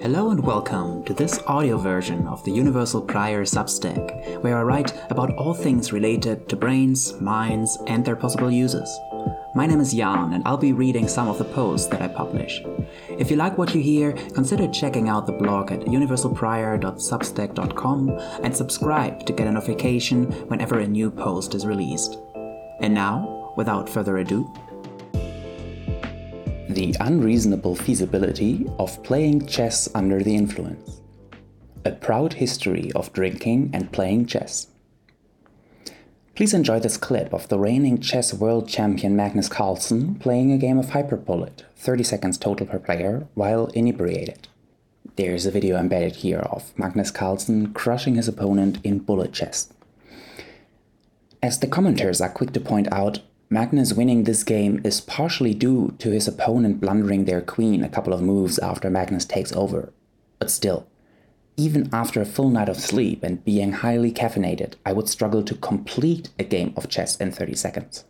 Hello 0.00 0.30
and 0.30 0.42
welcome 0.42 1.04
to 1.04 1.12
this 1.12 1.38
audio 1.46 1.76
version 1.76 2.26
of 2.26 2.42
the 2.44 2.50
Universal 2.50 3.02
Prior 3.02 3.44
Substack, 3.44 4.42
where 4.42 4.56
I 4.56 4.62
write 4.62 4.94
about 5.10 5.34
all 5.34 5.52
things 5.52 5.92
related 5.92 6.48
to 6.48 6.56
brains, 6.56 7.20
minds, 7.20 7.76
and 7.86 8.02
their 8.02 8.16
possible 8.16 8.50
uses. 8.50 8.88
My 9.54 9.66
name 9.66 9.78
is 9.78 9.92
Jan, 9.92 10.32
and 10.32 10.42
I'll 10.48 10.56
be 10.56 10.72
reading 10.72 11.06
some 11.06 11.28
of 11.28 11.36
the 11.36 11.44
posts 11.44 11.88
that 11.88 12.00
I 12.00 12.08
publish. 12.08 12.62
If 13.10 13.30
you 13.30 13.36
like 13.36 13.58
what 13.58 13.74
you 13.74 13.82
hear, 13.82 14.12
consider 14.32 14.68
checking 14.68 15.10
out 15.10 15.26
the 15.26 15.32
blog 15.32 15.70
at 15.70 15.80
universalprior.substack.com 15.80 18.08
and 18.42 18.56
subscribe 18.56 19.26
to 19.26 19.34
get 19.34 19.48
a 19.48 19.52
notification 19.52 20.32
whenever 20.48 20.78
a 20.78 20.88
new 20.88 21.10
post 21.10 21.54
is 21.54 21.66
released. 21.66 22.16
And 22.80 22.94
now, 22.94 23.52
without 23.58 23.86
further 23.86 24.16
ado, 24.16 24.50
the 26.80 26.96
unreasonable 27.00 27.76
feasibility 27.76 28.66
of 28.78 29.02
playing 29.02 29.44
chess 29.44 29.86
under 29.94 30.22
the 30.22 30.34
influence. 30.34 31.02
A 31.84 31.90
proud 31.90 32.32
history 32.32 32.90
of 32.94 33.12
drinking 33.12 33.68
and 33.74 33.92
playing 33.92 34.24
chess. 34.24 34.66
Please 36.34 36.54
enjoy 36.54 36.80
this 36.80 36.96
clip 36.96 37.34
of 37.34 37.46
the 37.48 37.58
reigning 37.58 38.00
chess 38.00 38.32
world 38.32 38.66
champion 38.66 39.14
Magnus 39.14 39.46
Carlsen 39.46 40.14
playing 40.14 40.52
a 40.52 40.56
game 40.56 40.78
of 40.78 40.86
Hyperbullet, 40.86 41.64
30 41.76 42.02
seconds 42.02 42.38
total 42.38 42.66
per 42.66 42.78
player, 42.78 43.26
while 43.34 43.66
inebriated. 43.74 44.48
There's 45.16 45.44
a 45.44 45.50
video 45.50 45.76
embedded 45.76 46.16
here 46.16 46.38
of 46.38 46.72
Magnus 46.78 47.10
Carlsen 47.10 47.74
crushing 47.74 48.14
his 48.14 48.26
opponent 48.26 48.78
in 48.82 49.00
bullet 49.00 49.34
chess. 49.34 49.70
As 51.42 51.58
the 51.58 51.66
commenters 51.66 52.22
are 52.22 52.32
quick 52.32 52.54
to 52.54 52.60
point 52.60 52.90
out, 52.90 53.20
Magnus 53.52 53.92
winning 53.92 54.22
this 54.22 54.44
game 54.44 54.80
is 54.84 55.00
partially 55.00 55.54
due 55.54 55.92
to 55.98 56.12
his 56.12 56.28
opponent 56.28 56.80
blundering 56.80 57.24
their 57.24 57.40
queen 57.40 57.82
a 57.82 57.88
couple 57.88 58.12
of 58.12 58.22
moves 58.22 58.60
after 58.60 58.88
Magnus 58.88 59.24
takes 59.24 59.50
over. 59.54 59.92
But 60.38 60.52
still, 60.52 60.86
even 61.56 61.90
after 61.92 62.20
a 62.20 62.26
full 62.26 62.48
night 62.48 62.68
of 62.68 62.78
sleep 62.78 63.24
and 63.24 63.44
being 63.44 63.72
highly 63.72 64.12
caffeinated, 64.12 64.74
I 64.86 64.92
would 64.92 65.08
struggle 65.08 65.42
to 65.42 65.56
complete 65.56 66.28
a 66.38 66.44
game 66.44 66.72
of 66.76 66.88
chess 66.88 67.16
in 67.16 67.32
30 67.32 67.56
seconds. 67.56 68.04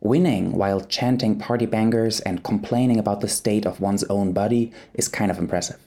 Winning 0.00 0.52
while 0.52 0.82
chanting 0.82 1.38
party 1.38 1.64
bangers 1.64 2.20
and 2.20 2.44
complaining 2.44 2.98
about 2.98 3.22
the 3.22 3.28
state 3.28 3.64
of 3.64 3.80
one's 3.80 4.04
own 4.04 4.34
body 4.34 4.70
is 4.92 5.08
kind 5.08 5.30
of 5.30 5.38
impressive. 5.38 5.80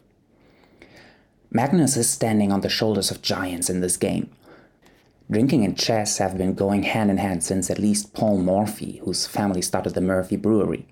Magnus 1.52 1.96
is 1.98 2.10
standing 2.10 2.52
on 2.52 2.62
the 2.62 2.70
shoulders 2.70 3.12
of 3.12 3.22
giants 3.22 3.70
in 3.70 3.82
this 3.82 3.96
game, 3.96 4.32
Drinking 5.32 5.64
and 5.64 5.78
chess 5.78 6.18
have 6.18 6.38
been 6.38 6.56
going 6.56 6.84
hand 6.84 7.10
in 7.10 7.16
hand 7.18 7.42
since 7.42 7.72
at 7.72 7.80
least 7.80 8.14
Paul 8.14 8.40
Morphy, 8.40 8.98
whose 9.06 9.28
family 9.28 9.62
started 9.62 9.94
the 9.94 10.02
Murphy 10.02 10.36
Brewery. 10.36 10.86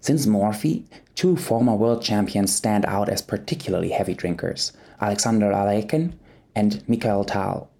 Since 0.00 0.26
Morphy, 0.26 0.86
two 1.14 1.36
former 1.36 1.76
world 1.76 2.02
champions 2.02 2.52
stand 2.52 2.84
out 2.86 3.08
as 3.08 3.22
particularly 3.22 3.90
heavy 3.90 4.14
drinkers 4.14 4.72
Alexander 5.00 5.52
Alekhine 5.52 6.14
and 6.56 6.82
Mikhail 6.88 7.22
Tal. 7.22 7.70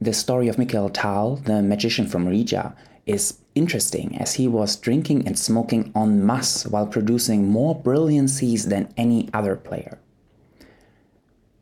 The 0.00 0.12
story 0.12 0.48
of 0.48 0.58
Mikhail 0.58 0.88
Tal, 0.88 1.36
the 1.36 1.62
magician 1.62 2.08
from 2.08 2.26
Riga, 2.26 2.74
is 3.06 3.38
interesting 3.54 4.18
as 4.18 4.34
he 4.34 4.48
was 4.48 4.74
drinking 4.74 5.28
and 5.28 5.38
smoking 5.38 5.92
en 5.94 6.26
masse 6.26 6.66
while 6.66 6.88
producing 6.88 7.46
more 7.46 7.80
brilliancies 7.80 8.68
than 8.68 8.92
any 8.96 9.30
other 9.32 9.54
player. 9.54 10.00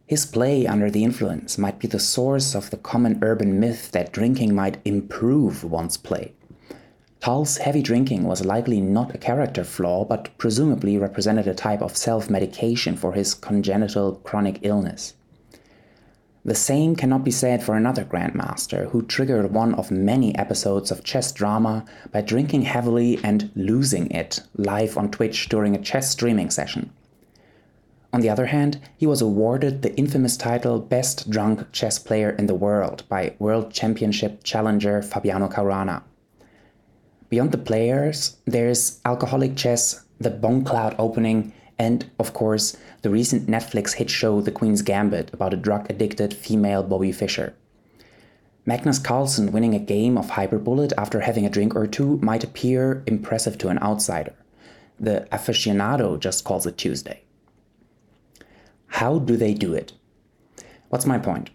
His 0.07 0.27
play 0.27 0.67
under 0.67 0.91
the 0.91 1.03
influence 1.03 1.57
might 1.57 1.79
be 1.79 1.89
the 1.89 1.99
source 1.99 2.55
of 2.55 2.69
the 2.69 2.77
common 2.77 3.19
urban 3.23 3.59
myth 3.59 3.91
that 3.93 4.13
drinking 4.13 4.55
might 4.55 4.77
improve 4.85 5.65
one's 5.65 5.97
play. 5.97 6.35
Tal's 7.21 7.57
heavy 7.57 7.81
drinking 7.81 8.25
was 8.25 8.45
likely 8.45 8.83
not 8.83 9.15
a 9.15 9.19
character 9.19 9.65
flaw, 9.65 10.05
but 10.05 10.37
presumably 10.37 10.99
represented 10.99 11.49
a 11.49 11.55
type 11.55 11.81
of 11.81 11.97
self 11.97 12.29
medication 12.29 12.97
for 12.97 13.15
his 13.15 13.33
congenital 13.33 14.17
chronic 14.17 14.59
illness. 14.61 15.15
The 16.45 16.55
same 16.55 16.95
cannot 16.97 17.25
be 17.25 17.31
said 17.31 17.63
for 17.63 17.75
another 17.75 18.05
grandmaster 18.05 18.91
who 18.91 19.01
triggered 19.01 19.55
one 19.55 19.75
of 19.75 19.91
many 19.91 20.37
episodes 20.37 20.91
of 20.91 21.03
chess 21.03 21.33
drama 21.33 21.87
by 22.13 22.21
drinking 22.21 22.63
heavily 22.63 23.19
and 23.25 23.51
losing 23.55 24.11
it 24.11 24.41
live 24.55 24.99
on 24.99 25.11
Twitch 25.11 25.49
during 25.49 25.75
a 25.75 25.81
chess 25.81 26.11
streaming 26.11 26.51
session. 26.51 26.91
On 28.15 28.21
the 28.21 28.31
other 28.31 28.47
hand, 28.47 28.81
he 28.97 29.09
was 29.09 29.21
awarded 29.21 29.83
the 29.83 29.93
infamous 29.97 30.37
title 30.37 30.79
Best 30.79 31.29
Drunk 31.29 31.73
Chess 31.73 31.99
Player 31.99 32.31
in 32.31 32.47
the 32.47 32.55
World 32.55 33.03
by 33.09 33.35
World 33.41 33.73
Championship 33.73 34.45
challenger 34.45 35.03
Fabiano 35.03 35.49
Caruana. 35.49 36.05
Beyond 37.29 37.51
the 37.51 37.59
players, 37.59 38.37
there's 38.45 39.01
alcoholic 39.05 39.57
chess, 39.57 40.05
the 40.21 40.31
Bongcloud 40.31 40.95
opening, 40.97 41.53
and, 41.77 42.09
of 42.21 42.33
course, 42.35 42.77
the 43.03 43.11
recent 43.11 43.49
Netflix 43.49 43.95
hit 43.95 44.11
show 44.11 44.41
The 44.41 44.53
Queen's 44.53 44.83
Gambit 44.83 45.35
about 45.35 45.53
a 45.53 45.57
drug 45.57 45.91
addicted 45.91 46.33
female 46.33 46.85
Bobby 46.85 47.11
Fischer. 47.11 47.53
Magnus 48.65 49.01
Carlsen 49.01 49.51
winning 49.51 49.75
a 49.75 49.81
game 49.81 50.17
of 50.17 50.31
Hyperbullet 50.31 50.93
after 50.97 51.23
having 51.23 51.47
a 51.47 51.51
drink 51.51 51.75
or 51.75 51.89
two 51.89 52.19
might 52.19 52.45
appear 52.45 53.03
impressive 53.09 53.59
to 53.59 53.71
an 53.71 53.81
outsider. 53.81 54.37
The 55.01 55.27
aficionado 55.33 56.17
just 56.21 56.45
calls 56.45 56.65
it 56.65 56.79
Tuesday. 56.79 57.25
How 58.99 59.19
do 59.19 59.37
they 59.37 59.55
do 59.55 59.75
it? 59.75 59.93
What's 60.89 61.05
my 61.05 61.19
point? 61.19 61.51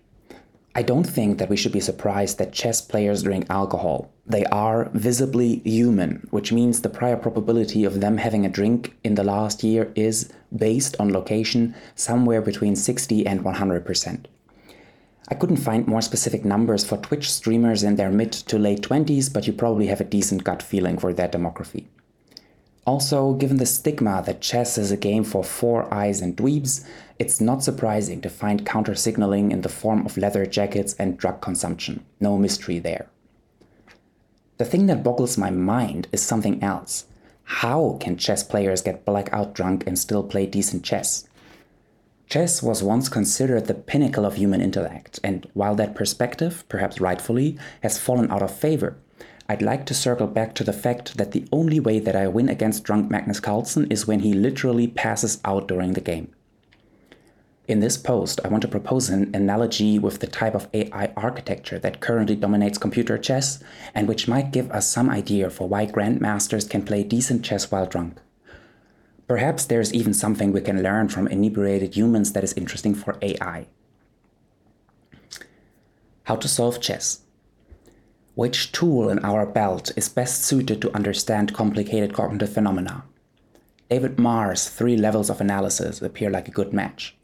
I 0.76 0.82
don't 0.82 1.06
think 1.06 1.38
that 1.38 1.48
we 1.48 1.56
should 1.56 1.72
be 1.72 1.80
surprised 1.80 2.38
that 2.38 2.52
chess 2.52 2.82
players 2.82 3.24
drink 3.24 3.46
alcohol. 3.50 4.12
They 4.28 4.44
are 4.48 4.90
visibly 4.94 5.62
human, 5.64 6.28
which 6.32 6.52
means 6.52 6.82
the 6.82 6.90
prior 6.90 7.16
probability 7.16 7.86
of 7.86 8.02
them 8.02 8.18
having 8.18 8.46
a 8.46 8.50
drink 8.50 8.98
in 9.06 9.16
the 9.16 9.24
last 9.24 9.64
year 9.64 9.90
is, 9.96 10.30
based 10.54 10.98
on 11.00 11.14
location, 11.14 11.76
somewhere 11.96 12.42
between 12.42 12.76
60 12.76 13.26
and 13.26 13.46
100%. 13.46 14.26
I 15.30 15.36
couldn't 15.36 15.64
find 15.68 15.88
more 15.88 16.02
specific 16.02 16.44
numbers 16.44 16.84
for 16.84 16.98
Twitch 16.98 17.32
streamers 17.32 17.84
in 17.84 17.96
their 17.96 18.12
mid 18.12 18.34
to 18.34 18.60
late 18.60 18.82
20s, 18.82 19.32
but 19.32 19.48
you 19.48 19.54
probably 19.54 19.88
have 19.88 20.02
a 20.02 20.12
decent 20.18 20.44
gut 20.44 20.62
feeling 20.62 20.98
for 20.98 21.14
that 21.14 21.32
demography. 21.32 21.86
Also, 22.90 23.34
given 23.34 23.58
the 23.58 23.68
stigma 23.68 24.24
that 24.26 24.42
chess 24.42 24.76
is 24.76 24.92
a 24.92 24.98
game 24.98 25.24
for 25.24 25.44
four 25.44 25.94
eyes 25.94 26.22
and 26.22 26.36
dweebs, 26.36 26.84
it's 27.20 27.40
not 27.40 27.64
surprising 27.64 28.20
to 28.20 28.32
find 28.32 28.66
counter 28.66 28.96
signaling 28.96 29.52
in 29.52 29.62
the 29.62 29.70
form 29.70 30.08
of 30.08 30.18
leather 30.18 30.44
jackets 30.48 30.96
and 30.96 31.16
drug 31.16 31.40
consumption. 31.40 32.04
No 32.20 32.36
mystery 32.36 32.80
there. 32.80 33.06
The 34.58 34.66
thing 34.66 34.88
that 34.88 35.04
boggles 35.04 35.38
my 35.38 35.52
mind 35.52 36.08
is 36.12 36.24
something 36.24 36.64
else. 36.64 37.06
How 37.44 38.00
can 38.00 38.18
chess 38.18 38.42
players 38.42 38.82
get 38.82 39.06
blackout 39.06 39.54
drunk 39.54 39.86
and 39.86 40.00
still 40.00 40.24
play 40.24 40.48
decent 40.48 40.84
chess? 40.84 41.28
Chess 42.28 42.64
was 42.64 42.82
once 42.82 43.08
considered 43.08 43.68
the 43.68 43.76
pinnacle 43.76 44.26
of 44.26 44.34
human 44.34 44.62
intellect, 44.62 45.20
and 45.24 45.48
while 45.54 45.76
that 45.76 45.94
perspective, 45.94 46.64
perhaps 46.68 47.00
rightfully, 47.00 47.56
has 47.84 48.00
fallen 48.00 48.32
out 48.32 48.42
of 48.42 48.50
favor, 48.50 48.98
I'd 49.50 49.64
like 49.64 49.88
to 49.88 49.96
circle 49.96 50.28
back 50.28 50.54
to 50.56 50.64
the 50.64 50.72
fact 50.72 51.18
that 51.18 51.32
the 51.32 51.48
only 51.52 51.80
way 51.80 51.98
that 51.98 52.16
I 52.16 52.28
win 52.28 52.50
against 52.50 52.84
drunk 52.84 53.10
Magnus 53.10 53.40
Carlsen 53.40 53.92
is 53.92 54.06
when 54.06 54.20
he 54.20 54.32
literally 54.32 54.88
passes 54.88 55.42
out 55.44 55.68
during 55.68 55.94
the 55.94 56.02
game. 56.02 56.32
In 57.68 57.80
this 57.80 57.98
post, 57.98 58.40
I 58.46 58.48
want 58.48 58.62
to 58.62 58.68
propose 58.68 59.10
an 59.10 59.32
analogy 59.34 59.98
with 59.98 60.20
the 60.20 60.28
type 60.28 60.54
of 60.54 60.68
AI 60.72 61.12
architecture 61.18 61.80
that 61.80 62.00
currently 62.00 62.36
dominates 62.36 62.78
computer 62.78 63.18
chess 63.18 63.60
and 63.96 64.08
which 64.08 64.28
might 64.28 64.52
give 64.52 64.70
us 64.70 64.88
some 64.88 65.10
idea 65.10 65.50
for 65.50 65.68
why 65.68 65.88
grandmasters 65.88 66.70
can 66.70 66.86
play 66.86 67.04
decent 67.04 67.44
chess 67.44 67.72
while 67.72 67.88
drunk. 67.88 68.20
Perhaps 69.28 69.66
there's 69.66 69.94
even 69.94 70.14
something 70.14 70.52
we 70.52 70.62
can 70.62 70.84
learn 70.84 71.10
from 71.10 71.28
inebriated 71.28 71.96
humans 71.96 72.34
that 72.34 72.44
is 72.44 72.54
interesting 72.54 72.94
for 72.94 73.18
AI. 73.24 73.66
How 76.26 76.36
to 76.36 76.48
solve 76.48 76.80
chess. 76.80 77.22
Which 78.40 78.72
tool 78.72 79.10
in 79.10 79.20
our 79.26 79.46
belt 79.46 79.92
is 79.98 80.08
best 80.08 80.46
suited 80.46 80.82
to 80.82 80.96
understand 80.96 81.54
complicated 81.54 82.14
cognitive 82.14 82.54
phenomena? 82.54 83.04
David 83.90 84.18
Marr's 84.18 84.70
three 84.70 84.96
levels 84.96 85.30
of 85.30 85.42
analysis 85.42 86.02
appear 86.02 86.30
like 86.30 86.48
a 86.48 86.52
good 86.52 86.72
match. 86.72 87.18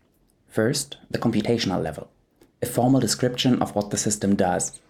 First, 0.49 0.97
the 1.09 1.17
computational 1.17 1.81
level, 1.81 2.09
a 2.61 2.65
formal 2.65 2.99
description 2.99 3.61
of 3.61 3.73
what 3.75 3.91
the 3.91 3.97
system 3.97 4.35
does. 4.35 4.81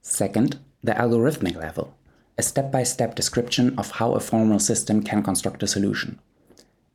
Second, 0.00 0.58
the 0.82 0.92
algorithmic 0.92 1.56
level, 1.56 1.94
a 2.38 2.42
step 2.42 2.72
by 2.72 2.82
step 2.82 3.14
description 3.14 3.78
of 3.78 3.90
how 3.90 4.12
a 4.12 4.20
formal 4.20 4.60
system 4.60 5.02
can 5.02 5.22
construct 5.22 5.62
a 5.62 5.66
solution. 5.66 6.18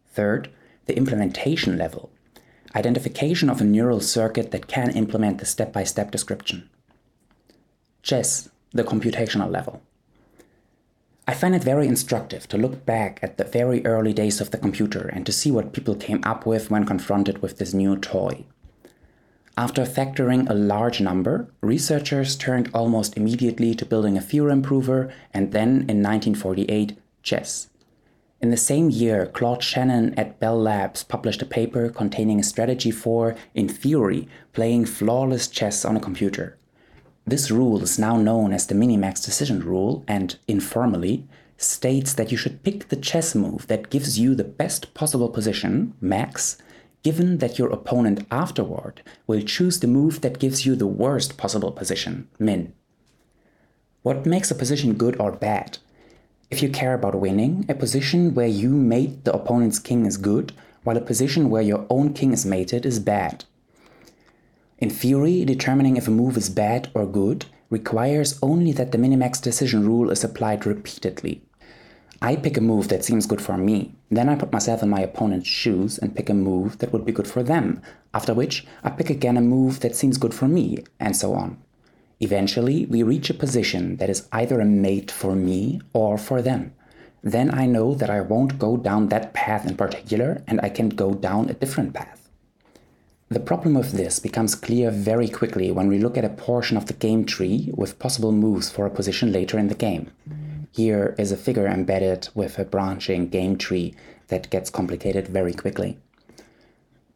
Third, 0.08 0.50
the 0.88 0.98
implementation 0.98 1.78
level, 1.78 2.10
identification 2.74 3.52
of 3.52 3.62
a 3.62 3.66
neural 3.66 4.00
circuit 4.00 4.50
that 4.50 4.66
can 4.66 4.90
implement 4.90 5.38
the 5.38 5.46
step 5.46 5.72
by 5.72 5.84
step 5.84 6.10
description. 6.10 6.72
Chess, 8.02 8.50
the 8.74 8.84
computational 8.84 9.52
level. 9.52 9.82
I 11.26 11.34
find 11.34 11.56
it 11.56 11.64
very 11.64 11.88
instructive 11.88 12.50
to 12.50 12.58
look 12.58 12.86
back 12.86 13.20
at 13.22 13.38
the 13.38 13.46
very 13.46 13.86
early 13.86 14.12
days 14.12 14.42
of 14.42 14.52
the 14.52 14.58
computer 14.58 15.08
and 15.08 15.26
to 15.26 15.32
see 15.32 15.52
what 15.52 15.72
people 15.72 15.96
came 15.96 16.22
up 16.24 16.46
with 16.46 16.70
when 16.70 16.86
confronted 16.86 17.42
with 17.42 17.58
this 17.58 17.74
new 17.74 17.96
toy. 17.96 18.46
After 19.56 19.84
factoring 19.84 20.50
a 20.50 20.54
large 20.54 21.00
number, 21.00 21.48
researchers 21.62 22.36
turned 22.36 22.70
almost 22.74 23.16
immediately 23.16 23.76
to 23.76 23.86
building 23.86 24.18
a 24.18 24.22
theorem 24.22 24.64
prover 24.64 25.14
and 25.34 25.52
then, 25.52 25.86
in 25.88 26.02
1948, 26.02 26.98
chess. 27.22 27.70
In 28.42 28.50
the 28.50 28.58
same 28.58 28.90
year, 28.90 29.28
Claude 29.28 29.64
Shannon 29.64 30.14
at 30.16 30.40
Bell 30.40 30.60
Labs 30.60 31.04
published 31.04 31.42
a 31.42 31.46
paper 31.46 31.88
containing 31.88 32.42
a 32.42 32.44
strategy 32.44 32.92
for, 32.92 33.38
in 33.54 33.70
theory, 33.70 34.28
playing 34.52 34.86
flawless 34.86 35.48
chess 35.48 35.86
on 35.86 35.96
a 35.96 36.02
computer. 36.02 36.58
This 37.26 37.50
rule 37.50 37.82
is 37.82 37.98
now 37.98 38.18
known 38.18 38.52
as 38.52 38.68
the 38.68 38.76
Minimax 38.76 39.24
decision 39.24 39.62
rule 39.62 40.04
and, 40.08 40.38
informally, 40.48 41.28
states 41.58 42.14
that 42.14 42.32
you 42.32 42.38
should 42.38 42.64
pick 42.64 42.90
the 42.90 42.98
chess 42.98 43.34
move 43.34 43.68
that 43.68 43.90
gives 43.90 44.20
you 44.20 44.36
the 44.36 44.44
best 44.44 44.94
possible 44.94 45.30
position, 45.30 45.94
max, 46.02 46.58
given 47.02 47.38
that 47.38 47.58
your 47.58 47.70
opponent 47.70 48.26
afterward 48.30 49.02
will 49.28 49.42
choose 49.42 49.80
the 49.80 49.88
move 49.88 50.22
that 50.22 50.40
gives 50.40 50.66
you 50.66 50.76
the 50.76 50.88
worst 50.88 51.38
possible 51.38 51.72
position, 51.72 52.28
min. 52.40 52.74
What 54.02 54.26
makes 54.26 54.52
a 54.52 54.56
position 54.56 54.96
good 54.96 55.20
or 55.20 55.32
bad? 55.32 55.78
If 56.52 56.62
you 56.62 56.70
care 56.70 56.94
about 56.94 57.16
winning, 57.16 57.66
a 57.70 57.74
position 57.74 58.34
where 58.34 58.48
you 58.48 58.70
mate 58.70 59.24
the 59.24 59.34
opponent's 59.34 59.80
king 59.80 60.06
is 60.06 60.18
good, 60.18 60.52
while 60.84 60.98
a 60.98 61.02
position 61.02 61.50
where 61.50 61.62
your 61.62 61.86
own 61.90 62.14
king 62.14 62.34
is 62.34 62.46
mated 62.46 62.86
is 62.86 63.00
bad. 63.00 63.46
In 64.84 64.90
theory, 64.90 65.46
determining 65.46 65.96
if 65.96 66.10
a 66.10 66.12
move 66.12 66.36
is 66.36 66.50
bad 66.50 66.90
or 66.94 67.06
good 67.06 67.46
requires 67.70 68.38
only 68.42 68.74
that 68.74 68.92
the 68.92 68.98
minimax 68.98 69.42
decision 69.42 69.88
rule 69.88 70.12
is 70.12 70.26
applied 70.26 70.66
repeatedly. 70.66 71.42
I 72.22 72.36
pick 72.36 72.58
a 72.58 72.60
move 72.60 72.90
that 72.90 73.06
seems 73.06 73.26
good 73.26 73.42
for 73.42 73.56
me, 73.56 73.94
then 74.12 74.28
I 74.28 74.36
put 74.36 74.52
myself 74.52 74.84
in 74.84 74.90
my 74.90 75.00
opponent's 75.00 75.48
shoes 75.48 75.98
and 75.98 76.14
pick 76.14 76.30
a 76.30 76.34
move 76.34 76.80
that 76.80 76.92
would 76.92 77.06
be 77.06 77.14
good 77.14 77.30
for 77.30 77.44
them, 77.44 77.82
after 78.14 78.34
which 78.34 78.68
I 78.84 78.90
pick 78.90 79.10
again 79.10 79.38
a 79.38 79.42
move 79.56 79.80
that 79.80 79.96
seems 79.96 80.18
good 80.18 80.34
for 80.34 80.50
me, 80.50 80.84
and 81.00 81.16
so 81.16 81.34
on. 81.34 81.64
Eventually, 82.20 82.86
we 82.86 83.04
reach 83.04 83.30
a 83.30 83.34
position 83.34 83.96
that 83.98 84.10
is 84.10 84.28
either 84.34 84.60
a 84.60 84.66
mate 84.66 85.12
for 85.12 85.34
me 85.34 85.80
or 85.94 86.18
for 86.18 86.42
them. 86.42 86.74
Then 87.24 87.58
I 87.58 87.68
know 87.68 87.96
that 87.96 88.10
I 88.10 88.20
won't 88.20 88.60
go 88.60 88.76
down 88.76 89.08
that 89.08 89.34
path 89.34 89.66
in 89.66 89.78
particular 89.78 90.44
and 90.46 90.60
I 90.60 90.68
can 90.68 90.90
go 90.90 91.14
down 91.14 91.50
a 91.50 91.54
different 91.54 91.94
path. 91.94 92.23
The 93.34 93.40
problem 93.40 93.74
with 93.74 93.94
this 93.94 94.20
becomes 94.20 94.54
clear 94.54 94.92
very 94.92 95.28
quickly 95.28 95.72
when 95.72 95.88
we 95.88 95.98
look 95.98 96.20
at 96.20 96.24
a 96.24 96.30
portion 96.30 96.78
of 96.78 96.86
the 96.86 96.94
game 96.94 97.26
tree 97.26 97.72
with 97.74 97.98
possible 97.98 98.32
moves 98.32 98.70
for 98.70 98.86
a 98.86 98.92
position 98.92 99.32
later 99.32 99.58
in 99.58 99.70
the 99.70 99.74
game. 99.74 100.12
Here 100.72 101.16
is 101.18 101.32
a 101.32 101.36
figure 101.36 101.66
embedded 101.66 102.30
with 102.36 102.60
a 102.60 102.64
branching 102.64 103.30
game 103.30 103.58
tree 103.58 103.96
that 104.28 104.52
gets 104.52 104.70
complicated 104.70 105.30
very 105.30 105.52
quickly. 105.52 105.98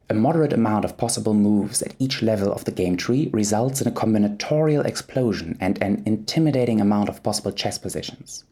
A 0.10 0.16
moderate 0.16 0.54
amount 0.54 0.86
of 0.86 0.98
possible 0.98 1.36
moves 1.36 1.84
at 1.84 1.94
each 2.00 2.24
level 2.24 2.52
of 2.52 2.66
the 2.66 2.72
game 2.72 2.98
tree 2.98 3.30
results 3.32 3.80
in 3.80 3.88
a 3.88 3.92
combinatorial 3.92 4.84
explosion 4.88 5.56
and 5.60 5.80
an 5.84 6.02
intimidating 6.08 6.82
amount 6.82 7.10
of 7.10 7.22
possible 7.22 7.52
chess 7.52 7.78
positions. 7.78 8.44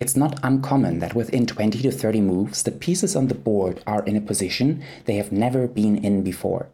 It's 0.00 0.16
not 0.16 0.40
uncommon 0.42 1.00
that 1.00 1.14
within 1.14 1.44
20 1.44 1.82
to 1.82 1.90
30 1.90 2.22
moves, 2.22 2.62
the 2.62 2.70
pieces 2.70 3.14
on 3.14 3.28
the 3.28 3.34
board 3.34 3.82
are 3.86 4.02
in 4.06 4.16
a 4.16 4.20
position 4.22 4.82
they 5.04 5.16
have 5.16 5.30
never 5.30 5.68
been 5.68 5.98
in 5.98 6.22
before. 6.22 6.70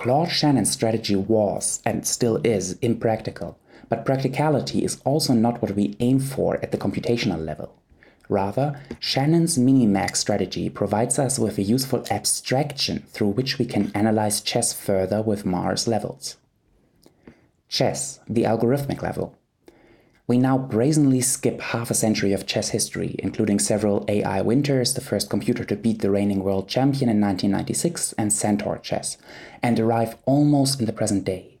Claude 0.00 0.30
Shannon's 0.30 0.70
strategy 0.70 1.14
was, 1.14 1.82
and 1.84 2.06
still 2.06 2.40
is, 2.42 2.72
impractical, 2.78 3.58
but 3.90 4.06
practicality 4.06 4.82
is 4.82 4.98
also 5.04 5.34
not 5.34 5.60
what 5.60 5.76
we 5.76 5.94
aim 6.00 6.20
for 6.20 6.56
at 6.62 6.72
the 6.72 6.78
computational 6.78 7.44
level. 7.44 7.76
Rather, 8.26 8.80
Shannon's 8.98 9.58
minimax 9.58 10.16
strategy 10.16 10.70
provides 10.70 11.18
us 11.18 11.38
with 11.38 11.58
a 11.58 11.62
useful 11.62 12.02
abstraction 12.10 13.00
through 13.08 13.28
which 13.28 13.58
we 13.58 13.66
can 13.66 13.92
analyze 13.94 14.40
chess 14.40 14.72
further 14.72 15.20
with 15.20 15.44
Marr's 15.44 15.86
levels. 15.86 16.38
Chess, 17.68 18.20
the 18.26 18.44
algorithmic 18.44 19.02
level. 19.02 19.36
We 20.30 20.38
now 20.38 20.58
brazenly 20.58 21.22
skip 21.22 21.60
half 21.60 21.90
a 21.90 21.94
century 21.94 22.32
of 22.32 22.46
chess 22.46 22.68
history, 22.68 23.16
including 23.18 23.58
several 23.58 24.04
AI 24.06 24.40
Winters, 24.42 24.94
the 24.94 25.00
first 25.00 25.28
computer 25.28 25.64
to 25.64 25.74
beat 25.74 26.02
the 26.02 26.10
reigning 26.12 26.44
world 26.44 26.68
champion 26.68 27.10
in 27.10 27.20
1996, 27.20 28.12
and 28.12 28.32
Centaur 28.32 28.78
chess, 28.78 29.18
and 29.60 29.80
arrive 29.80 30.14
almost 30.26 30.78
in 30.78 30.86
the 30.86 30.92
present 30.92 31.24
day. 31.24 31.58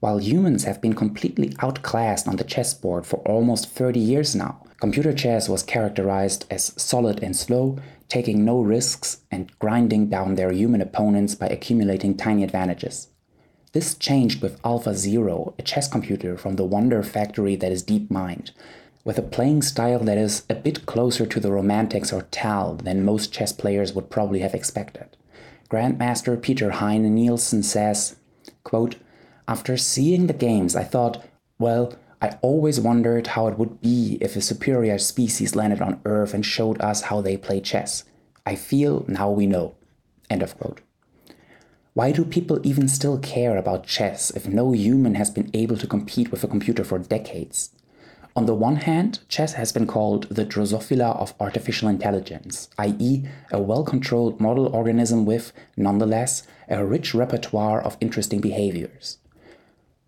While 0.00 0.20
humans 0.20 0.64
have 0.64 0.82
been 0.82 0.92
completely 0.92 1.56
outclassed 1.60 2.28
on 2.28 2.36
the 2.36 2.44
chessboard 2.44 3.06
for 3.06 3.20
almost 3.20 3.70
30 3.70 4.00
years 4.00 4.36
now, 4.36 4.60
Computer 4.82 5.14
chess 5.14 5.48
was 5.48 5.62
characterized 5.62 6.44
as 6.50 6.74
solid 6.76 7.22
and 7.22 7.34
slow, 7.34 7.78
taking 8.10 8.44
no 8.44 8.60
risks 8.60 9.22
and 9.30 9.50
grinding 9.58 10.10
down 10.10 10.34
their 10.34 10.52
human 10.52 10.82
opponents 10.82 11.34
by 11.34 11.46
accumulating 11.46 12.18
tiny 12.18 12.44
advantages. 12.44 13.08
This 13.74 13.96
changed 13.96 14.40
with 14.40 14.60
Alpha 14.64 14.94
Zero, 14.94 15.52
a 15.58 15.62
chess 15.62 15.88
computer 15.88 16.36
from 16.36 16.54
the 16.54 16.64
wonder 16.64 17.02
factory 17.02 17.56
that 17.56 17.72
is 17.72 17.82
DeepMind, 17.82 18.52
with 19.02 19.18
a 19.18 19.22
playing 19.22 19.62
style 19.62 19.98
that 19.98 20.16
is 20.16 20.44
a 20.48 20.54
bit 20.54 20.86
closer 20.86 21.26
to 21.26 21.40
the 21.40 21.50
Romantics 21.50 22.12
or 22.12 22.22
Tal 22.30 22.76
than 22.76 23.04
most 23.04 23.32
chess 23.32 23.52
players 23.52 23.92
would 23.92 24.10
probably 24.10 24.38
have 24.38 24.54
expected. 24.54 25.16
Grandmaster 25.68 26.40
Peter 26.40 26.70
Heine 26.70 27.12
Nielsen 27.12 27.64
says, 27.64 28.14
quote, 28.62 28.94
After 29.48 29.76
seeing 29.76 30.28
the 30.28 30.32
games, 30.32 30.76
I 30.76 30.84
thought, 30.84 31.24
well, 31.58 31.94
I 32.22 32.38
always 32.42 32.78
wondered 32.78 33.26
how 33.26 33.48
it 33.48 33.58
would 33.58 33.80
be 33.80 34.18
if 34.20 34.36
a 34.36 34.40
superior 34.40 34.98
species 34.98 35.56
landed 35.56 35.82
on 35.82 36.00
Earth 36.04 36.32
and 36.32 36.46
showed 36.46 36.80
us 36.80 37.02
how 37.02 37.20
they 37.20 37.36
play 37.36 37.60
chess. 37.60 38.04
I 38.46 38.54
feel 38.54 39.04
now 39.08 39.32
we 39.32 39.48
know. 39.48 39.74
End 40.30 40.44
of 40.44 40.56
quote. 40.56 40.80
Why 41.94 42.10
do 42.10 42.24
people 42.24 42.58
even 42.64 42.88
still 42.88 43.18
care 43.20 43.56
about 43.56 43.86
chess 43.86 44.32
if 44.32 44.48
no 44.48 44.72
human 44.72 45.14
has 45.14 45.30
been 45.30 45.48
able 45.54 45.76
to 45.76 45.86
compete 45.86 46.32
with 46.32 46.42
a 46.42 46.48
computer 46.48 46.82
for 46.82 46.98
decades? 46.98 47.70
On 48.34 48.46
the 48.46 48.54
one 48.54 48.76
hand, 48.76 49.20
chess 49.28 49.52
has 49.52 49.70
been 49.70 49.86
called 49.86 50.24
the 50.28 50.44
Drosophila 50.44 51.16
of 51.16 51.34
artificial 51.38 51.88
intelligence, 51.88 52.68
i.e., 52.78 53.28
a 53.52 53.62
well 53.62 53.84
controlled 53.84 54.40
model 54.40 54.66
organism 54.74 55.24
with, 55.24 55.52
nonetheless, 55.76 56.42
a 56.68 56.84
rich 56.84 57.14
repertoire 57.14 57.80
of 57.80 57.96
interesting 58.00 58.40
behaviors. 58.40 59.18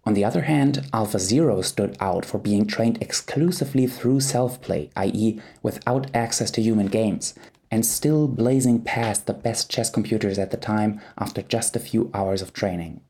On 0.04 0.14
the 0.14 0.24
other 0.24 0.42
hand, 0.42 0.88
AlphaZero 0.92 1.64
stood 1.64 1.96
out 2.00 2.24
for 2.24 2.38
being 2.38 2.66
trained 2.66 3.00
exclusively 3.00 3.86
through 3.86 4.18
self-play, 4.18 4.90
i.e. 4.96 5.40
without 5.62 6.10
access 6.12 6.50
to 6.50 6.60
human 6.60 6.88
games, 6.88 7.32
and 7.70 7.84
still 7.84 8.28
blazing 8.28 8.82
past 8.82 9.26
the 9.26 9.32
best 9.32 9.70
chess 9.70 9.90
computers 9.90 10.38
at 10.38 10.50
the 10.50 10.56
time 10.56 11.00
after 11.18 11.42
just 11.42 11.76
a 11.76 11.80
few 11.80 12.10
hours 12.14 12.42
of 12.42 12.52
training. 12.52 13.00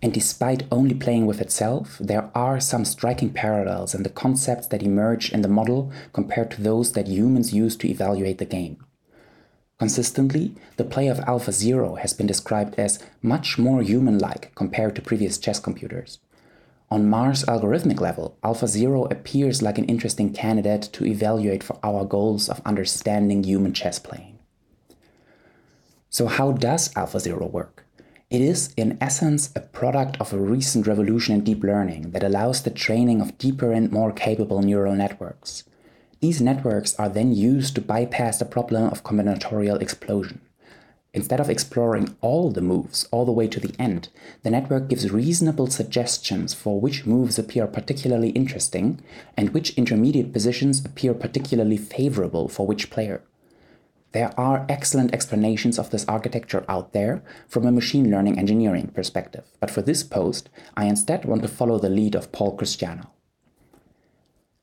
And 0.00 0.12
despite 0.12 0.62
only 0.70 0.94
playing 0.94 1.26
with 1.26 1.40
itself, 1.40 1.98
there 2.00 2.30
are 2.34 2.60
some 2.60 2.84
striking 2.84 3.30
parallels 3.30 3.94
in 3.94 4.04
the 4.04 4.08
concepts 4.10 4.68
that 4.68 4.82
emerge 4.82 5.32
in 5.32 5.42
the 5.42 5.48
model 5.48 5.90
compared 6.12 6.50
to 6.52 6.62
those 6.62 6.92
that 6.92 7.08
humans 7.08 7.52
use 7.52 7.76
to 7.76 7.88
evaluate 7.88 8.38
the 8.38 8.44
game. 8.44 8.84
Consistently, 9.78 10.54
the 10.76 10.84
play 10.84 11.08
of 11.08 11.20
Alpha 11.20 11.52
Zero 11.52 11.96
has 11.96 12.12
been 12.12 12.26
described 12.26 12.74
as 12.78 12.98
much 13.22 13.58
more 13.58 13.82
human-like 13.82 14.52
compared 14.54 14.96
to 14.96 15.02
previous 15.02 15.38
chess 15.38 15.60
computers. 15.60 16.18
On 16.90 17.08
Marr's 17.08 17.44
algorithmic 17.44 18.00
level, 18.00 18.38
Alpha 18.42 18.66
Zero 18.66 19.04
appears 19.06 19.60
like 19.60 19.76
an 19.76 19.84
interesting 19.84 20.32
candidate 20.32 20.88
to 20.92 21.04
evaluate 21.04 21.62
for 21.62 21.78
our 21.82 22.04
goals 22.04 22.48
of 22.48 22.62
understanding 22.64 23.44
human 23.44 23.74
chess 23.74 23.98
playing. 23.98 24.38
So 26.08 26.26
how 26.26 26.52
does 26.52 26.90
Alpha 26.96 27.20
Zero 27.20 27.46
work? 27.46 27.84
It 28.30 28.40
is, 28.40 28.72
in 28.76 28.96
essence, 29.02 29.52
a 29.54 29.60
product 29.60 30.18
of 30.18 30.32
a 30.32 30.38
recent 30.38 30.86
revolution 30.86 31.34
in 31.34 31.44
deep 31.44 31.62
learning 31.62 32.10
that 32.12 32.24
allows 32.24 32.62
the 32.62 32.70
training 32.70 33.20
of 33.20 33.36
deeper 33.36 33.70
and 33.70 33.92
more 33.92 34.12
capable 34.12 34.62
neural 34.62 34.94
networks. 34.94 35.64
These 36.20 36.40
networks 36.40 36.94
are 36.96 37.08
then 37.08 37.34
used 37.34 37.74
to 37.74 37.82
bypass 37.82 38.38
the 38.38 38.44
problem 38.44 38.84
of 38.84 39.04
combinatorial 39.04 39.80
explosion. 39.80 40.40
Instead 41.14 41.40
of 41.40 41.48
exploring 41.48 42.16
all 42.20 42.50
the 42.50 42.60
moves 42.60 43.08
all 43.10 43.24
the 43.24 43.32
way 43.32 43.48
to 43.48 43.58
the 43.58 43.74
end, 43.78 44.08
the 44.42 44.50
network 44.50 44.88
gives 44.88 45.10
reasonable 45.10 45.66
suggestions 45.66 46.52
for 46.52 46.80
which 46.80 47.06
moves 47.06 47.38
appear 47.38 47.66
particularly 47.66 48.28
interesting 48.30 49.00
and 49.36 49.50
which 49.50 49.76
intermediate 49.78 50.32
positions 50.32 50.84
appear 50.84 51.14
particularly 51.14 51.78
favorable 51.78 52.48
for 52.48 52.66
which 52.66 52.90
player. 52.90 53.22
There 54.12 54.32
are 54.38 54.66
excellent 54.68 55.12
explanations 55.14 55.78
of 55.78 55.90
this 55.90 56.04
architecture 56.06 56.64
out 56.68 56.92
there 56.92 57.22
from 57.46 57.66
a 57.66 57.72
machine 57.72 58.10
learning 58.10 58.38
engineering 58.38 58.88
perspective, 58.88 59.44
but 59.60 59.70
for 59.70 59.82
this 59.82 60.02
post, 60.02 60.48
I 60.76 60.86
instead 60.86 61.24
want 61.24 61.42
to 61.42 61.48
follow 61.48 61.78
the 61.78 61.90
lead 61.90 62.14
of 62.14 62.32
Paul 62.32 62.56
Christiano. 62.56 63.08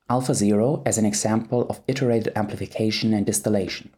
AlphaZero 0.09 0.83
as 0.85 0.97
an 0.97 1.05
example 1.05 1.67
of 1.69 1.81
iterated 1.87 2.31
amplification 2.35 3.13
and 3.13 3.25
distillation. 3.25 3.91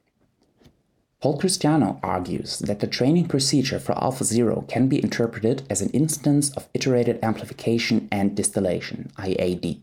Paul 1.19 1.39
Christiano 1.39 1.99
argues 2.03 2.59
that 2.59 2.79
the 2.79 2.85
training 2.85 3.27
procedure 3.27 3.79
for 3.79 3.97
alpha 3.97 4.23
zero 4.23 4.65
can 4.67 4.87
be 4.87 5.01
interpreted 5.01 5.63
as 5.67 5.81
an 5.81 5.89
instance 5.89 6.51
of 6.51 6.69
iterated 6.75 7.17
amplification 7.23 8.07
and 8.11 8.35
distillation, 8.35 9.11
IAD. 9.17 9.79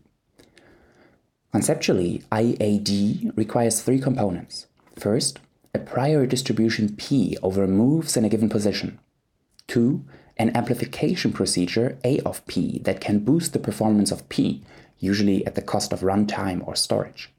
Conceptually, 1.51 2.23
IAD 2.31 3.35
requires 3.35 3.81
three 3.81 3.99
components. 3.99 4.67
First, 4.97 5.39
a 5.73 5.79
prior 5.79 6.25
distribution 6.25 6.95
P 6.95 7.37
over 7.43 7.67
moves 7.67 8.15
in 8.15 8.23
a 8.23 8.29
given 8.29 8.47
position. 8.47 8.99
Two, 9.67 10.05
an 10.37 10.55
amplification 10.55 11.33
procedure 11.33 11.97
A 12.05 12.19
of 12.21 12.45
P 12.47 12.79
that 12.85 13.01
can 13.01 13.19
boost 13.19 13.51
the 13.51 13.59
performance 13.59 14.09
of 14.09 14.27
P 14.29 14.63
usually 14.99 15.45
at 15.45 15.55
the 15.55 15.61
cost 15.61 15.91
of 15.91 15.99
runtime 15.99 16.65
or 16.65 16.75
storage. 16.75 17.29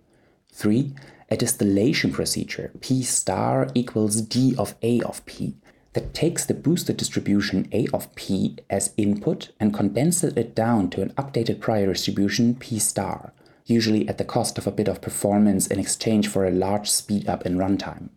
3. 0.52 0.92
A 1.28 1.36
distillation 1.36 2.12
procedure, 2.12 2.70
P 2.80 3.02
star 3.02 3.68
equals 3.74 4.20
D 4.20 4.54
of 4.56 4.74
A 4.82 5.00
of 5.02 5.24
P, 5.26 5.56
that 5.94 6.14
takes 6.14 6.44
the 6.44 6.54
boosted 6.54 6.96
distribution 6.98 7.68
A 7.72 7.86
of 7.92 8.14
P 8.14 8.56
as 8.68 8.92
input 8.96 9.50
and 9.58 9.72
condenses 9.72 10.34
it 10.36 10.54
down 10.54 10.90
to 10.90 11.02
an 11.02 11.10
updated 11.14 11.58
prior 11.60 11.86
distribution 11.86 12.54
P 12.54 12.78
star, 12.78 13.32
usually 13.64 14.08
at 14.08 14.18
the 14.18 14.24
cost 14.24 14.58
of 14.58 14.66
a 14.66 14.72
bit 14.72 14.88
of 14.88 15.00
performance 15.00 15.66
in 15.66 15.80
exchange 15.80 16.28
for 16.28 16.46
a 16.46 16.50
large 16.50 16.90
speed 16.90 17.28
up 17.28 17.46
in 17.46 17.56
runtime. 17.56 18.10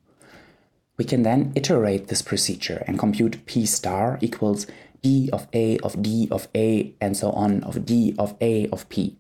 We 0.97 1.05
can 1.05 1.23
then 1.23 1.53
iterate 1.55 2.09
this 2.09 2.21
procedure 2.21 2.83
and 2.85 2.99
compute 2.99 3.45
P 3.45 3.65
star 3.65 4.19
equals 4.21 4.67
D 5.01 5.29
of 5.31 5.47
A 5.53 5.77
of 5.77 6.01
D 6.01 6.27
of 6.29 6.49
A 6.53 6.93
and 6.99 7.15
so 7.15 7.31
on 7.31 7.63
of 7.63 7.85
D 7.85 8.13
of 8.19 8.35
A 8.41 8.67
of 8.67 8.89
P. 8.89 9.15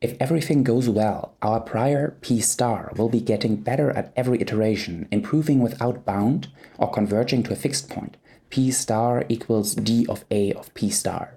If 0.00 0.16
everything 0.18 0.62
goes 0.62 0.88
well, 0.88 1.34
our 1.42 1.60
prior 1.60 2.16
P 2.22 2.40
star 2.40 2.90
will 2.96 3.10
be 3.10 3.20
getting 3.20 3.56
better 3.56 3.90
at 3.90 4.14
every 4.16 4.40
iteration, 4.40 5.06
improving 5.10 5.60
without 5.60 6.06
bound 6.06 6.48
or 6.78 6.90
converging 6.90 7.42
to 7.42 7.52
a 7.52 7.56
fixed 7.56 7.90
point. 7.90 8.16
P 8.48 8.70
star 8.70 9.26
equals 9.28 9.74
D 9.74 10.06
of 10.08 10.24
A 10.30 10.54
of 10.54 10.72
P 10.72 10.88
star. 10.88 11.36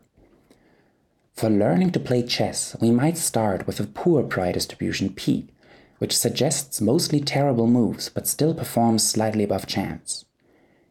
For 1.33 1.49
learning 1.49 1.91
to 1.91 1.99
play 1.99 2.23
chess, 2.23 2.77
we 2.79 2.89
might 2.89 3.17
start 3.17 3.67
with 3.67 3.81
a 3.81 3.87
poor 3.87 4.23
prior 4.23 4.53
distribution 4.53 5.13
P, 5.13 5.49
which 5.97 6.17
suggests 6.17 6.79
mostly 6.79 7.19
terrible 7.19 7.67
moves 7.67 8.07
but 8.07 8.27
still 8.27 8.53
performs 8.53 9.05
slightly 9.05 9.43
above 9.43 9.67
chance. 9.67 10.23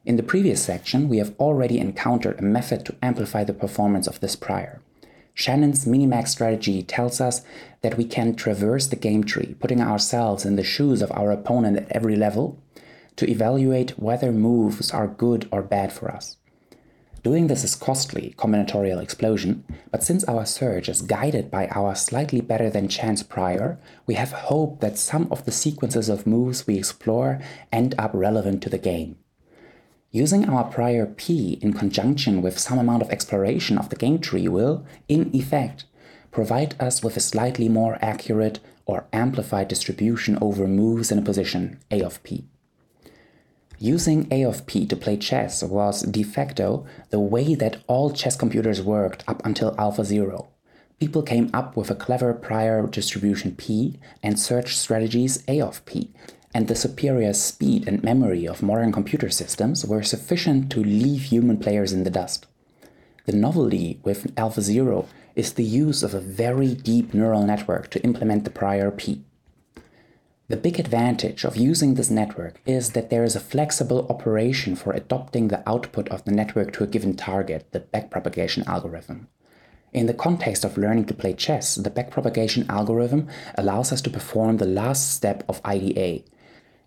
In 0.04 0.16
the 0.16 0.22
previous 0.22 0.62
section, 0.62 1.08
we 1.08 1.16
have 1.18 1.34
already 1.38 1.78
encountered 1.78 2.38
a 2.38 2.42
method 2.42 2.84
to 2.84 2.96
amplify 3.00 3.44
the 3.44 3.54
performance 3.54 4.06
of 4.06 4.20
this 4.20 4.36
prior. 4.36 4.82
Shannon's 5.34 5.84
minimax 5.86 6.28
strategy 6.28 6.82
tells 6.82 7.20
us 7.20 7.42
that 7.80 7.96
we 7.96 8.04
can 8.04 8.34
traverse 8.34 8.86
the 8.86 8.96
game 8.96 9.24
tree, 9.24 9.56
putting 9.58 9.80
ourselves 9.80 10.44
in 10.44 10.56
the 10.56 10.64
shoes 10.64 11.02
of 11.02 11.10
our 11.12 11.30
opponent 11.30 11.76
at 11.78 11.90
every 11.90 12.16
level 12.16 12.62
to 13.16 13.28
evaluate 13.30 13.98
whether 13.98 14.32
moves 14.32 14.90
are 14.90 15.06
good 15.06 15.48
or 15.50 15.62
bad 15.62 15.92
for 15.92 16.10
us. 16.10 16.36
Doing 17.22 17.46
this 17.46 17.62
is 17.62 17.76
costly, 17.76 18.34
combinatorial 18.36 19.00
explosion, 19.00 19.64
but 19.92 20.02
since 20.02 20.24
our 20.24 20.44
search 20.44 20.88
is 20.88 21.02
guided 21.02 21.52
by 21.52 21.68
our 21.68 21.94
slightly 21.94 22.40
better 22.40 22.68
than 22.68 22.88
chance 22.88 23.22
prior, 23.22 23.78
we 24.06 24.14
have 24.14 24.32
hope 24.32 24.80
that 24.80 24.98
some 24.98 25.28
of 25.30 25.44
the 25.44 25.52
sequences 25.52 26.08
of 26.08 26.26
moves 26.26 26.66
we 26.66 26.76
explore 26.76 27.40
end 27.70 27.94
up 27.96 28.10
relevant 28.12 28.60
to 28.64 28.68
the 28.68 28.78
game. 28.78 29.18
Using 30.14 30.46
our 30.46 30.64
prior 30.64 31.06
P 31.06 31.58
in 31.62 31.72
conjunction 31.72 32.42
with 32.42 32.58
some 32.58 32.78
amount 32.78 33.02
of 33.02 33.08
exploration 33.08 33.78
of 33.78 33.88
the 33.88 33.96
game 33.96 34.18
tree 34.18 34.46
will, 34.46 34.84
in 35.08 35.34
effect, 35.34 35.86
provide 36.30 36.76
us 36.78 37.02
with 37.02 37.16
a 37.16 37.20
slightly 37.20 37.66
more 37.66 37.98
accurate 38.02 38.60
or 38.84 39.06
amplified 39.14 39.68
distribution 39.68 40.36
over 40.42 40.68
moves 40.68 41.10
in 41.10 41.18
a 41.18 41.22
position, 41.22 41.80
A 41.90 42.02
of 42.02 42.22
P. 42.24 42.44
Using 43.78 44.28
A 44.30 44.42
of 44.44 44.66
P 44.66 44.86
to 44.86 44.96
play 44.96 45.16
chess 45.16 45.62
was 45.62 46.02
de 46.02 46.22
facto 46.22 46.84
the 47.08 47.18
way 47.18 47.54
that 47.54 47.78
all 47.86 48.10
chess 48.12 48.36
computers 48.36 48.82
worked 48.82 49.24
up 49.26 49.44
until 49.46 49.74
AlphaZero. 49.76 50.48
People 51.00 51.22
came 51.22 51.48
up 51.54 51.74
with 51.74 51.90
a 51.90 51.94
clever 51.94 52.34
prior 52.34 52.86
distribution 52.86 53.56
P 53.56 53.98
and 54.22 54.38
search 54.38 54.76
strategies 54.76 55.42
A 55.48 55.62
of 55.62 55.82
P, 55.86 56.12
and 56.54 56.68
the 56.68 56.74
superior 56.74 57.32
speed 57.32 57.88
and 57.88 58.02
memory 58.02 58.46
of 58.46 58.62
modern 58.62 58.92
computer 58.92 59.30
systems 59.30 59.86
were 59.86 60.02
sufficient 60.02 60.70
to 60.70 60.82
leave 60.82 61.22
human 61.22 61.58
players 61.58 61.92
in 61.92 62.04
the 62.04 62.10
dust. 62.10 62.46
The 63.24 63.32
novelty 63.32 64.00
with 64.02 64.34
AlphaZero 64.34 65.06
is 65.34 65.54
the 65.54 65.64
use 65.64 66.02
of 66.02 66.14
a 66.14 66.20
very 66.20 66.74
deep 66.74 67.14
neural 67.14 67.44
network 67.44 67.90
to 67.90 68.02
implement 68.02 68.44
the 68.44 68.50
prior 68.50 68.90
P. 68.90 69.24
The 70.48 70.56
big 70.56 70.78
advantage 70.78 71.44
of 71.44 71.56
using 71.56 71.94
this 71.94 72.10
network 72.10 72.60
is 72.66 72.90
that 72.90 73.08
there 73.08 73.24
is 73.24 73.34
a 73.34 73.40
flexible 73.40 74.06
operation 74.10 74.76
for 74.76 74.92
adopting 74.92 75.48
the 75.48 75.66
output 75.66 76.08
of 76.10 76.24
the 76.24 76.32
network 76.32 76.72
to 76.74 76.84
a 76.84 76.86
given 76.86 77.16
target, 77.16 77.68
the 77.72 77.80
backpropagation 77.80 78.66
algorithm. 78.66 79.28
In 79.92 80.06
the 80.06 80.14
context 80.14 80.64
of 80.64 80.76
learning 80.76 81.04
to 81.06 81.14
play 81.14 81.32
chess, 81.32 81.76
the 81.76 81.90
backpropagation 81.90 82.68
algorithm 82.68 83.28
allows 83.56 83.92
us 83.92 84.02
to 84.02 84.10
perform 84.10 84.56
the 84.56 84.66
last 84.66 85.12
step 85.12 85.44
of 85.48 85.60
IDA. 85.64 86.22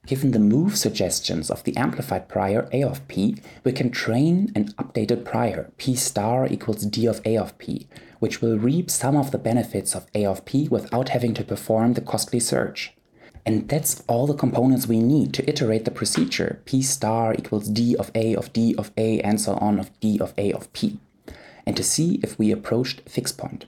Given 0.05 0.31
the 0.31 0.39
move 0.39 0.77
suggestions 0.77 1.49
of 1.49 1.63
the 1.63 1.75
amplified 1.75 2.27
prior 2.27 2.69
A 2.71 2.83
of 2.83 3.07
P, 3.07 3.37
we 3.63 3.71
can 3.71 3.89
train 3.89 4.51
an 4.53 4.67
updated 4.73 5.25
prior 5.25 5.71
P 5.77 5.95
star 5.95 6.45
equals 6.45 6.85
D 6.85 7.07
of 7.07 7.21
A 7.25 7.37
of 7.37 7.57
P, 7.57 7.87
which 8.19 8.39
will 8.39 8.59
reap 8.59 8.91
some 8.91 9.15
of 9.15 9.31
the 9.31 9.39
benefits 9.39 9.95
of 9.95 10.05
A 10.13 10.25
of 10.25 10.45
P 10.45 10.67
without 10.67 11.09
having 11.09 11.33
to 11.33 11.43
perform 11.43 11.93
the 11.93 12.01
costly 12.01 12.39
search. 12.39 12.93
And 13.47 13.67
that's 13.67 14.03
all 14.07 14.27
the 14.27 14.35
components 14.35 14.87
we 14.87 14.99
need 14.99 15.33
to 15.35 15.49
iterate 15.49 15.85
the 15.85 15.91
procedure 15.91 16.61
P 16.65 16.83
star 16.83 17.33
equals 17.33 17.67
D 17.67 17.95
of 17.95 18.11
A 18.13 18.35
of 18.35 18.53
D 18.53 18.75
of 18.77 18.91
A 18.97 19.19
and 19.21 19.41
so 19.41 19.55
on 19.55 19.79
of 19.79 19.99
D 19.99 20.19
of 20.19 20.33
A 20.37 20.51
of 20.51 20.71
P, 20.73 20.99
and 21.65 21.75
to 21.75 21.83
see 21.83 22.19
if 22.21 22.37
we 22.37 22.51
approached 22.51 23.09
fixed 23.09 23.39
point. 23.39 23.65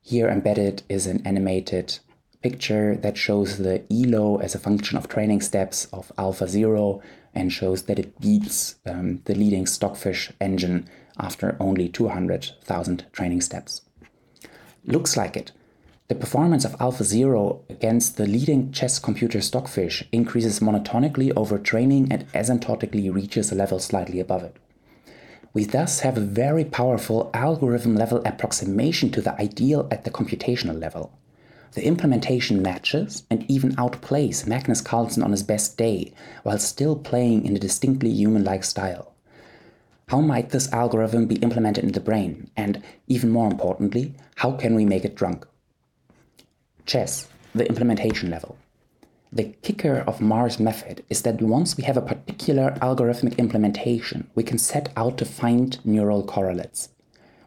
Here 0.00 0.28
embedded 0.28 0.82
is 0.88 1.06
an 1.06 1.24
animated 1.24 2.00
picture 2.42 2.96
that 2.96 3.16
shows 3.16 3.58
the 3.58 3.84
ELO 3.90 4.38
as 4.38 4.54
a 4.54 4.58
function 4.58 4.98
of 4.98 5.08
training 5.08 5.40
steps 5.40 5.86
of 5.92 6.12
alpha 6.18 6.48
zero 6.48 7.00
and 7.34 7.52
shows 7.52 7.84
that 7.84 7.98
it 7.98 8.20
beats 8.20 8.76
um, 8.86 9.20
the 9.24 9.34
leading 9.34 9.66
Stockfish 9.66 10.32
engine 10.40 10.88
after 11.18 11.56
only 11.60 11.88
200,000 11.88 13.06
training 13.12 13.40
steps. 13.40 13.82
Looks 14.84 15.16
like 15.16 15.36
it. 15.36 15.52
The 16.08 16.14
performance 16.16 16.64
of 16.64 16.76
Alpha 16.78 17.04
Zero 17.04 17.64
against 17.70 18.16
the 18.16 18.26
leading 18.26 18.70
chess 18.72 18.98
computer 18.98 19.40
Stockfish 19.40 20.04
increases 20.12 20.60
monotonically 20.60 21.32
over 21.36 21.58
training 21.58 22.08
and 22.10 22.30
asymptotically 22.32 23.12
reaches 23.14 23.50
a 23.50 23.54
level 23.54 23.78
slightly 23.78 24.20
above 24.20 24.42
it. 24.42 24.56
We 25.54 25.64
thus 25.64 26.00
have 26.00 26.16
a 26.16 26.20
very 26.20 26.64
powerful 26.64 27.30
algorithm 27.32 27.94
level 27.94 28.20
approximation 28.26 29.10
to 29.12 29.22
the 29.22 29.40
ideal 29.40 29.88
at 29.90 30.04
the 30.04 30.10
computational 30.10 30.78
level. 30.78 31.12
The 31.72 31.86
implementation 31.86 32.60
matches 32.60 33.22
and 33.30 33.50
even 33.50 33.74
outplays 33.76 34.46
Magnus 34.46 34.82
Carlsen 34.82 35.22
on 35.22 35.30
his 35.30 35.42
best 35.42 35.78
day 35.78 36.12
while 36.42 36.58
still 36.58 36.96
playing 36.96 37.46
in 37.46 37.56
a 37.56 37.58
distinctly 37.58 38.10
human 38.10 38.44
like 38.44 38.64
style. 38.64 39.14
How 40.08 40.20
might 40.20 40.50
this 40.50 40.70
algorithm 40.72 41.26
be 41.26 41.36
implemented 41.36 41.84
in 41.84 41.92
the 41.92 42.00
brain? 42.00 42.50
And 42.58 42.82
even 43.06 43.30
more 43.30 43.50
importantly, 43.50 44.14
how 44.36 44.52
can 44.52 44.74
we 44.74 44.84
make 44.84 45.06
it 45.06 45.14
drunk? 45.14 45.46
Chess, 46.84 47.28
the 47.54 47.66
implementation 47.66 48.30
level. 48.30 48.58
The 49.32 49.54
kicker 49.62 50.04
of 50.06 50.20
Marr's 50.20 50.60
method 50.60 51.02
is 51.08 51.22
that 51.22 51.40
once 51.40 51.78
we 51.78 51.84
have 51.84 51.96
a 51.96 52.02
particular 52.02 52.76
algorithmic 52.82 53.38
implementation, 53.38 54.28
we 54.34 54.42
can 54.42 54.58
set 54.58 54.90
out 54.94 55.16
to 55.16 55.24
find 55.24 55.82
neural 55.86 56.22
correlates. 56.22 56.90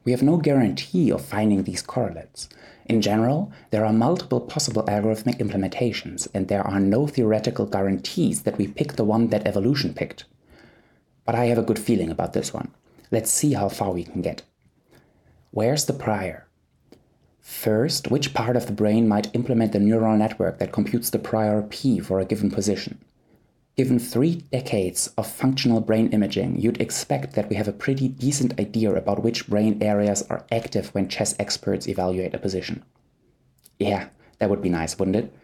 We 0.04 0.12
have 0.12 0.24
no 0.24 0.38
guarantee 0.38 1.12
of 1.12 1.24
finding 1.24 1.64
these 1.64 1.84
correlates. 1.84 2.50
In 2.86 3.02
general, 3.02 3.52
there 3.72 3.84
are 3.84 3.94
multiple 3.94 4.40
possible 4.40 4.84
algorithmic 4.84 5.40
implementations, 5.40 6.28
and 6.34 6.48
there 6.48 6.66
are 6.66 6.80
no 6.80 7.08
theoretical 7.08 7.66
guarantees 7.66 8.44
that 8.44 8.58
we 8.58 8.68
pick 8.68 8.94
the 8.94 9.04
one 9.04 9.30
that 9.30 9.48
evolution 9.48 9.94
picked. 9.94 10.26
But 11.26 11.36
I 11.36 11.46
have 11.46 11.58
a 11.58 11.64
good 11.64 11.80
feeling 11.80 12.12
about 12.12 12.34
this 12.34 12.54
one. 12.54 12.72
Let's 13.10 13.32
see 13.32 13.54
how 13.54 13.70
far 13.70 13.92
we 13.92 14.04
can 14.04 14.22
get. 14.22 14.44
Where's 15.52 15.86
the 15.86 15.94
prior? 15.94 16.46
First, 17.42 18.12
which 18.12 18.34
part 18.34 18.56
of 18.56 18.68
the 18.68 18.74
brain 18.74 19.08
might 19.08 19.34
implement 19.34 19.72
the 19.72 19.80
neural 19.80 20.18
network 20.18 20.60
that 20.60 20.72
computes 20.72 21.10
the 21.10 21.20
prior 21.20 21.62
P 21.64 22.00
for 22.00 22.20
a 22.20 22.26
given 22.26 22.52
position? 22.52 23.00
Given 23.76 24.00
three 24.00 24.36
decades 24.54 25.10
of 25.18 25.28
functional 25.28 25.82
brain 25.82 26.10
imaging, 26.14 26.62
you'd 26.62 26.80
expect 26.80 27.34
that 27.34 27.50
we 27.50 27.58
have 27.58 27.68
a 27.68 27.74
pretty 27.74 28.08
decent 28.08 28.58
idea 28.58 28.96
about 28.96 29.22
which 29.22 29.48
brain 29.48 29.84
areas 29.84 30.24
are 30.30 30.46
active 30.50 30.96
when 30.96 31.10
chess 31.10 31.36
experts 31.40 31.86
evaluate 31.86 32.34
a 32.34 32.40
position. 32.40 32.84
Yeah, 33.78 34.08
that 34.40 34.50
would 34.50 34.62
be 34.62 34.70
nice, 34.70 34.98
wouldn't 34.98 35.18
it? 35.18 35.36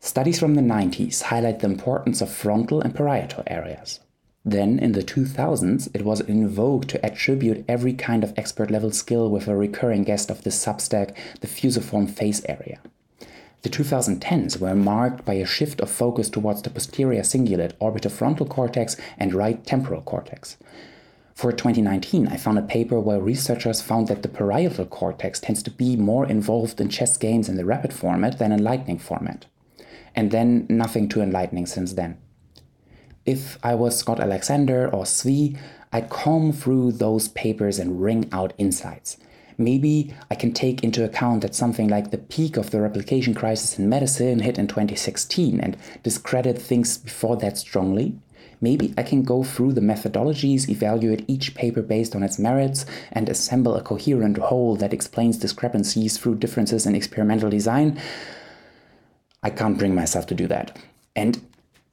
Studies 0.00 0.40
from 0.40 0.54
the 0.54 0.62
90s 0.62 1.22
highlight 1.22 1.60
the 1.60 1.66
importance 1.66 2.22
of 2.22 2.30
frontal 2.30 2.80
and 2.80 2.94
parietal 2.94 3.42
areas. 3.46 4.00
Then, 4.42 4.78
in 4.78 4.92
the 4.92 5.02
2000s, 5.02 5.90
it 5.92 6.02
was 6.02 6.20
in 6.20 6.48
vogue 6.48 6.86
to 6.88 7.04
attribute 7.04 7.64
every 7.68 7.92
kind 7.92 8.24
of 8.24 8.32
expert 8.38 8.70
level 8.70 8.90
skill 8.90 9.28
with 9.28 9.48
a 9.48 9.56
recurring 9.56 10.04
guest 10.04 10.30
of 10.30 10.44
the 10.44 10.50
substack, 10.50 11.14
the 11.40 11.46
fusiform 11.46 12.06
face 12.06 12.40
area. 12.48 12.78
The 13.66 13.72
2010s 13.72 14.60
were 14.60 14.76
marked 14.76 15.24
by 15.24 15.34
a 15.34 15.44
shift 15.44 15.80
of 15.80 15.90
focus 15.90 16.30
towards 16.30 16.62
the 16.62 16.70
posterior 16.70 17.22
cingulate, 17.22 17.72
orbitofrontal 17.78 18.48
cortex, 18.48 18.96
and 19.18 19.34
right 19.34 19.66
temporal 19.66 20.02
cortex. 20.02 20.56
For 21.34 21.50
2019, 21.50 22.28
I 22.28 22.36
found 22.36 22.60
a 22.60 22.62
paper 22.62 23.00
where 23.00 23.18
researchers 23.18 23.82
found 23.82 24.06
that 24.06 24.22
the 24.22 24.28
parietal 24.28 24.86
cortex 24.86 25.40
tends 25.40 25.64
to 25.64 25.72
be 25.72 25.96
more 25.96 26.28
involved 26.28 26.80
in 26.80 26.90
chess 26.90 27.16
games 27.16 27.48
in 27.48 27.56
the 27.56 27.64
rapid 27.64 27.92
format 27.92 28.38
than 28.38 28.52
in 28.52 28.62
lightning 28.62 29.00
format. 29.00 29.46
And 30.14 30.30
then 30.30 30.66
nothing 30.68 31.08
too 31.08 31.20
enlightening 31.20 31.66
since 31.66 31.94
then 31.94 32.18
if 33.26 33.58
I 33.62 33.74
was 33.74 33.98
Scott 33.98 34.20
Alexander 34.20 34.88
or 34.88 35.02
Zvi, 35.02 35.58
I'd 35.92 36.08
comb 36.08 36.52
through 36.52 36.92
those 36.92 37.26
papers 37.28 37.78
and 37.78 38.00
wring 38.00 38.28
out 38.32 38.52
insights. 38.56 39.16
Maybe 39.58 40.14
I 40.30 40.34
can 40.34 40.52
take 40.52 40.84
into 40.84 41.04
account 41.04 41.40
that 41.40 41.54
something 41.54 41.88
like 41.88 42.10
the 42.10 42.18
peak 42.18 42.56
of 42.56 42.70
the 42.70 42.80
replication 42.80 43.34
crisis 43.34 43.78
in 43.78 43.88
medicine 43.88 44.40
hit 44.40 44.58
in 44.58 44.66
2016 44.66 45.60
and 45.60 45.76
discredit 46.02 46.58
things 46.58 46.98
before 46.98 47.36
that 47.38 47.56
strongly. 47.56 48.18
Maybe 48.60 48.94
I 48.96 49.02
can 49.02 49.22
go 49.22 49.42
through 49.42 49.72
the 49.72 49.80
methodologies, 49.80 50.68
evaluate 50.68 51.24
each 51.28 51.54
paper 51.54 51.82
based 51.82 52.14
on 52.14 52.22
its 52.22 52.38
merits, 52.38 52.86
and 53.12 53.28
assemble 53.28 53.76
a 53.76 53.82
coherent 53.82 54.38
whole 54.38 54.76
that 54.76 54.92
explains 54.92 55.36
discrepancies 55.38 56.16
through 56.16 56.36
differences 56.36 56.86
in 56.86 56.94
experimental 56.94 57.50
design. 57.50 58.00
I 59.42 59.50
can't 59.50 59.78
bring 59.78 59.94
myself 59.94 60.26
to 60.28 60.34
do 60.34 60.46
that. 60.48 60.78
And 61.14 61.40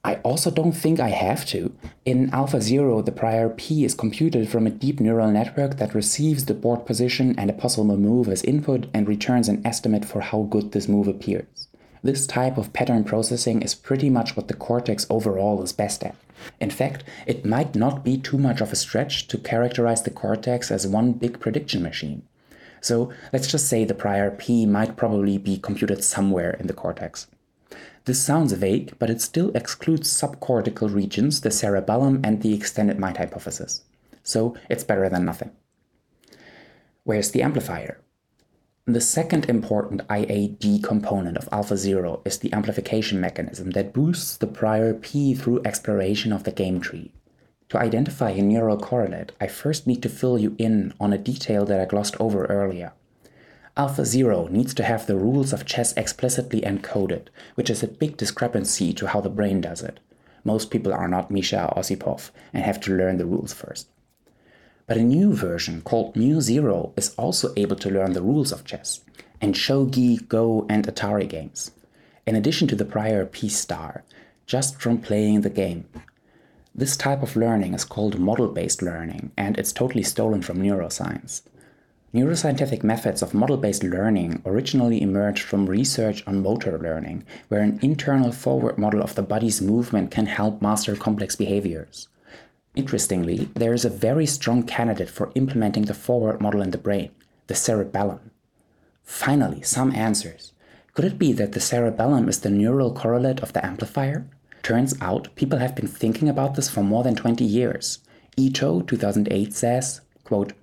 I 0.06 0.16
also 0.16 0.52
don't 0.52 0.74
think 0.74 1.00
I 1.00 1.10
have 1.10 1.46
to. 1.48 1.74
In 2.04 2.30
AlphaZero, 2.32 3.06
the 3.06 3.14
prior 3.14 3.48
P 3.48 3.86
is 3.86 3.96
computed 3.96 4.50
from 4.50 4.68
a 4.68 4.70
deep 4.70 5.00
neural 5.00 5.32
network 5.32 5.78
that 5.78 5.96
receives 5.96 6.44
the 6.44 6.54
board 6.54 6.86
position 6.86 7.34
and 7.40 7.50
a 7.50 7.54
possible 7.54 7.96
move 7.96 8.28
as 8.28 8.44
input 8.44 8.88
and 8.94 9.08
returns 9.08 9.48
an 9.48 9.66
estimate 9.66 10.04
for 10.04 10.20
how 10.20 10.42
good 10.42 10.74
this 10.74 10.90
move 10.90 11.08
appears. 11.08 11.70
This 12.04 12.28
type 12.28 12.58
of 12.58 12.74
pattern 12.74 13.06
processing 13.06 13.62
is 13.62 13.76
pretty 13.76 14.10
much 14.10 14.36
what 14.36 14.50
the 14.50 14.56
cortex 14.56 15.08
overall 15.10 15.64
is 15.64 15.72
best 15.72 16.04
at. 16.04 16.16
In 16.60 16.70
fact, 16.70 17.06
it 17.26 17.46
might 17.46 17.74
not 17.74 18.04
be 18.04 18.18
too 18.18 18.38
much 18.38 18.60
of 18.60 18.74
a 18.74 18.76
stretch 18.76 19.30
to 19.30 19.38
characterize 19.38 20.04
the 20.04 20.12
cortex 20.12 20.70
as 20.70 20.86
one 20.86 21.14
big 21.14 21.40
prediction 21.40 21.82
machine. 21.82 22.24
So 22.82 23.14
let's 23.32 23.48
just 23.48 23.70
say 23.70 23.86
the 23.86 23.94
prior 23.94 24.32
P 24.32 24.66
might 24.66 24.98
probably 24.98 25.38
be 25.38 25.58
computed 25.58 26.04
somewhere 26.04 26.52
in 26.60 26.68
the 26.68 26.74
cortex. 26.74 27.28
This 28.06 28.22
sounds 28.22 28.52
vague, 28.52 28.94
but 29.00 29.10
it 29.10 29.22
still 29.22 29.52
excludes 29.56 30.12
subcortical 30.12 30.94
regions, 30.94 31.42
the 31.42 31.52
cerebellum, 31.52 32.20
and 32.24 32.42
the 32.42 32.54
extended 32.54 33.00
mind 33.00 33.18
hypothesis. 33.18 33.84
So 34.24 34.56
it's 34.70 34.84
better 34.84 35.08
than 35.08 35.26
nothing. 35.26 35.52
Where's 37.04 37.32
the 37.32 37.42
amplifier? 37.42 38.00
The 38.86 39.00
second 39.00 39.50
important 39.50 40.06
IAD 40.10 40.84
component 40.84 41.38
of 41.38 41.48
alpha 41.54 41.78
zero 41.78 42.22
is 42.26 42.40
the 42.40 42.52
amplification 42.52 43.22
mechanism 43.22 43.72
that 43.72 43.94
boosts 43.94 44.36
the 44.36 44.48
prior 44.48 44.94
P 44.94 45.34
through 45.34 45.62
exploration 45.64 46.34
of 46.34 46.44
the 46.44 46.52
game 46.52 46.82
tree. 46.82 47.14
To 47.70 47.80
identify 47.80 48.32
a 48.32 48.42
neural 48.42 48.78
correlate, 48.78 49.32
I 49.40 49.48
first 49.48 49.88
need 49.88 50.04
to 50.04 50.10
fill 50.10 50.38
you 50.38 50.56
in 50.58 50.94
on 51.00 51.14
a 51.14 51.18
detail 51.18 51.64
that 51.66 51.80
I 51.80 51.86
glossed 51.86 52.20
over 52.20 52.46
earlier. 52.48 52.92
AlphaZero 53.76 54.52
needs 54.52 54.74
to 54.76 54.84
have 54.84 55.08
the 55.08 55.16
rules 55.16 55.52
of 55.52 55.66
chess 55.66 55.94
explicitly 55.98 56.62
encoded, 56.62 57.30
which 57.56 57.72
is 57.72 57.82
a 57.82 57.88
big 57.88 58.18
discrepancy 58.18 58.94
to 58.94 59.08
how 59.08 59.20
the 59.20 59.30
brain 59.30 59.62
does 59.62 59.82
it. 59.82 60.00
Most 60.44 60.70
people 60.70 60.94
are 60.94 61.08
not 61.08 61.32
Misha 61.32 61.74
Osipov 61.76 62.30
and 62.54 62.64
have 62.64 62.80
to 62.82 62.96
learn 62.96 63.18
the 63.18 63.26
rules 63.26 63.52
first. 63.52 63.88
But 64.86 64.98
a 64.98 65.02
new 65.02 65.34
version 65.34 65.82
called 65.82 66.14
MuZero 66.14 66.92
is 66.96 67.16
also 67.16 67.52
able 67.56 67.78
to 67.78 67.90
learn 67.90 68.14
the 68.14 68.22
rules 68.22 68.52
of 68.52 68.64
chess 68.66 69.02
and 69.42 69.56
shogi, 69.56 70.28
go, 70.28 70.68
and 70.70 70.86
Atari 70.86 71.28
games, 71.28 71.72
in 72.28 72.36
addition 72.36 72.68
to 72.68 72.76
the 72.76 72.86
prior 72.86 73.26
P 73.26 73.50
star, 73.50 74.04
just 74.46 74.80
from 74.80 75.00
playing 75.00 75.42
the 75.42 75.50
game. 75.50 75.86
This 76.76 76.96
type 76.96 77.24
of 77.24 77.36
learning 77.36 77.74
is 77.74 77.86
called 77.86 78.20
model 78.20 78.50
based 78.50 78.82
learning, 78.82 79.32
and 79.36 79.58
it's 79.58 79.74
totally 79.74 80.04
stolen 80.04 80.42
from 80.42 80.60
neuroscience. 80.60 81.42
Neuroscientific 82.14 82.84
methods 82.84 83.24
of 83.24 83.34
model 83.34 83.58
based 83.58 83.84
learning 83.84 84.40
originally 84.46 85.02
emerged 85.02 85.42
from 85.42 85.66
research 85.66 86.24
on 86.28 86.44
motor 86.44 86.78
learning, 86.78 87.26
where 87.48 87.62
an 87.62 87.80
internal 87.82 88.32
forward 88.32 88.78
model 88.78 89.02
of 89.02 89.16
the 89.16 89.24
body's 89.24 89.64
movement 89.64 90.12
can 90.12 90.28
help 90.28 90.62
master 90.62 90.96
complex 90.96 91.36
behaviors. 91.36 92.08
Interestingly, 92.76 93.50
there 93.56 93.74
is 93.74 93.84
a 93.84 93.90
very 93.90 94.28
strong 94.28 94.62
candidate 94.62 95.10
for 95.10 95.32
implementing 95.34 95.86
the 95.86 95.96
forward 95.96 96.40
model 96.40 96.62
in 96.62 96.70
the 96.70 96.78
brain, 96.78 97.10
the 97.48 97.56
cerebellum. 97.56 98.30
Finally, 99.02 99.64
some 99.64 99.92
answers. 99.96 100.54
Could 100.94 101.06
it 101.06 101.18
be 101.18 101.34
that 101.34 101.54
the 101.54 101.60
cerebellum 101.60 102.30
is 102.30 102.42
the 102.42 102.52
neural 102.52 102.94
correlate 102.94 103.42
of 103.42 103.54
the 103.54 103.66
amplifier? 103.66 104.28
Turns 104.62 104.94
out 105.02 105.34
people 105.36 105.58
have 105.58 105.76
been 105.76 105.88
thinking 105.88 106.30
about 106.30 106.54
this 106.54 106.70
for 106.70 106.84
more 106.84 107.04
than 107.04 107.16
20 107.16 107.44
years. 107.44 108.00
Ito, 108.38 108.82
2008, 108.82 109.52
says, 109.52 110.02
quote, 110.24 110.54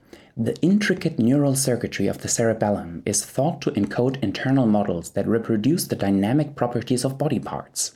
the 0.42 0.56
intricate 0.62 1.18
neural 1.18 1.54
circuitry 1.54 2.06
of 2.06 2.22
the 2.22 2.28
cerebellum 2.28 3.02
is 3.04 3.22
thought 3.22 3.60
to 3.60 3.70
encode 3.72 4.18
internal 4.22 4.66
models 4.66 5.10
that 5.10 5.28
reproduce 5.28 5.86
the 5.86 5.94
dynamic 5.94 6.56
properties 6.56 7.04
of 7.04 7.18
body 7.18 7.38
parts. 7.38 7.92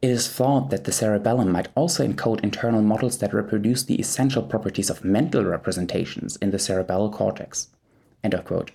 It 0.00 0.08
is 0.08 0.26
thought 0.26 0.70
that 0.70 0.84
the 0.84 0.92
cerebellum 0.92 1.52
might 1.52 1.68
also 1.74 2.06
encode 2.06 2.40
internal 2.42 2.80
models 2.80 3.18
that 3.18 3.34
reproduce 3.34 3.82
the 3.82 3.96
essential 3.96 4.42
properties 4.42 4.88
of 4.88 5.04
mental 5.04 5.44
representations 5.44 6.36
in 6.36 6.50
the 6.50 6.58
cerebral 6.58 7.10
cortex. 7.10 7.68
End 8.24 8.32
of 8.32 8.46
quote. 8.46 8.70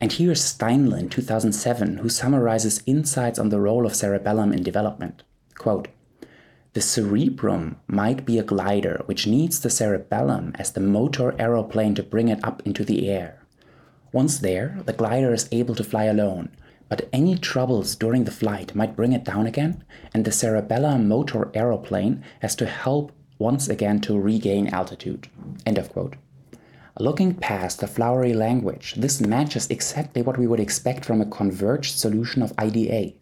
And 0.00 0.12
here's 0.12 0.42
Steinle 0.42 0.98
in 0.98 1.10
2007, 1.10 1.98
who 1.98 2.08
summarizes 2.08 2.82
insights 2.86 3.38
on 3.38 3.50
the 3.50 3.60
role 3.60 3.86
of 3.86 3.94
cerebellum 3.94 4.52
in 4.52 4.64
development. 4.64 5.22
Quote, 5.56 5.86
the 6.72 6.80
cerebrum 6.80 7.76
might 7.88 8.24
be 8.24 8.38
a 8.38 8.44
glider 8.44 9.02
which 9.06 9.26
needs 9.26 9.60
the 9.60 9.70
cerebellum 9.70 10.52
as 10.56 10.72
the 10.72 10.80
motor 10.80 11.34
aeroplane 11.40 11.94
to 11.96 12.02
bring 12.02 12.28
it 12.28 12.42
up 12.44 12.62
into 12.64 12.84
the 12.84 13.08
air. 13.10 13.42
Once 14.12 14.38
there, 14.38 14.78
the 14.86 14.92
glider 14.92 15.32
is 15.32 15.48
able 15.50 15.74
to 15.74 15.84
fly 15.84 16.04
alone, 16.04 16.48
but 16.88 17.08
any 17.12 17.36
troubles 17.36 17.94
during 17.96 18.24
the 18.24 18.30
flight 18.30 18.74
might 18.74 18.96
bring 18.96 19.12
it 19.12 19.24
down 19.24 19.46
again, 19.46 19.84
and 20.14 20.24
the 20.24 20.32
cerebellum 20.32 21.08
motor 21.08 21.50
aeroplane 21.54 22.22
has 22.40 22.54
to 22.56 22.66
help 22.66 23.12
once 23.38 23.68
again 23.68 24.00
to 24.00 24.18
regain 24.18 24.68
altitude. 24.68 25.28
End 25.66 25.78
of 25.78 25.90
quote. 25.90 26.14
Looking 26.98 27.34
past 27.34 27.80
the 27.80 27.86
flowery 27.86 28.34
language, 28.34 28.94
this 28.96 29.20
matches 29.20 29.70
exactly 29.70 30.22
what 30.22 30.36
we 30.36 30.46
would 30.46 30.60
expect 30.60 31.04
from 31.04 31.20
a 31.20 31.26
converged 31.26 31.96
solution 31.96 32.42
of 32.42 32.52
IDA. 32.58 33.14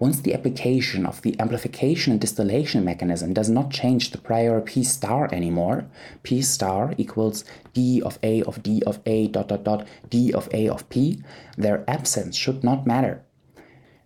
Once 0.00 0.20
the 0.20 0.34
application 0.34 1.06
of 1.06 1.22
the 1.22 1.38
amplification 1.38 2.10
and 2.10 2.20
distillation 2.20 2.84
mechanism 2.84 3.32
does 3.32 3.48
not 3.48 3.70
change 3.70 4.10
the 4.10 4.18
prior 4.18 4.60
P 4.60 4.82
star 4.82 5.28
anymore, 5.32 5.86
P 6.24 6.42
star 6.42 6.94
equals 6.98 7.44
D 7.74 8.02
of 8.02 8.18
A 8.24 8.42
of 8.42 8.60
D 8.60 8.82
of 8.84 8.98
A 9.06 9.28
dot 9.28 9.48
dot 9.48 9.62
dot 9.62 9.86
D 10.10 10.32
of 10.32 10.48
A 10.52 10.68
of 10.68 10.88
P, 10.88 11.22
their 11.56 11.84
absence 11.88 12.36
should 12.36 12.64
not 12.64 12.88
matter. 12.88 13.22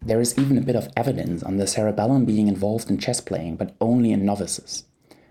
There 0.02 0.20
is 0.20 0.38
even 0.38 0.58
a 0.58 0.62
bit 0.62 0.76
of 0.76 0.90
evidence 0.94 1.42
on 1.42 1.56
the 1.56 1.66
cerebellum 1.66 2.26
being 2.26 2.48
involved 2.48 2.90
in 2.90 2.98
chess 2.98 3.22
playing, 3.22 3.56
but 3.56 3.74
only 3.80 4.12
in 4.12 4.26
novices. 4.26 4.84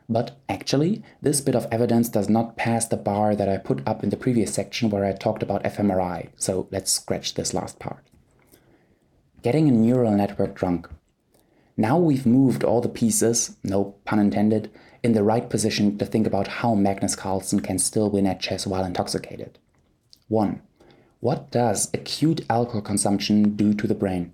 But 0.10 0.40
actually, 0.50 1.04
this 1.22 1.40
bit 1.40 1.56
of 1.56 1.68
evidence 1.72 2.10
does 2.10 2.30
not 2.30 2.58
pass 2.58 2.88
the 2.88 2.98
bar 2.98 3.36
that 3.36 3.48
I 3.48 3.58
put 3.58 3.88
up 3.88 4.04
in 4.04 4.10
the 4.10 4.18
previous 4.18 4.56
section 4.56 4.90
where 4.90 5.06
I 5.06 5.12
talked 5.12 5.44
about 5.44 5.64
fMRI, 5.66 6.30
so 6.36 6.68
let's 6.72 6.92
scratch 6.92 7.36
this 7.36 7.54
last 7.54 7.78
part 7.78 8.07
getting 9.48 9.70
a 9.70 9.72
neural 9.72 10.12
network 10.12 10.54
drunk. 10.56 10.90
Now 11.78 11.98
we've 11.98 12.26
moved 12.26 12.66
all 12.66 12.82
the 12.82 12.90
pieces, 12.90 13.56
no 13.64 13.96
pun 14.04 14.20
intended, 14.20 14.70
in 15.02 15.14
the 15.14 15.24
right 15.24 15.50
position 15.50 15.98
to 16.00 16.06
think 16.06 16.28
about 16.28 16.50
how 16.60 16.76
Magnus 16.76 17.16
Carlsen 17.16 17.62
can 17.62 17.80
still 17.80 18.10
win 18.10 18.28
at 18.28 18.42
chess 18.42 18.68
while 18.68 18.84
intoxicated. 18.84 19.58
1. 20.28 20.62
What 21.22 21.50
does 21.50 21.90
acute 21.94 22.42
alcohol 22.50 22.82
consumption 22.82 23.56
do 23.56 23.74
to 23.76 23.88
the 23.88 23.96
brain? 23.96 24.34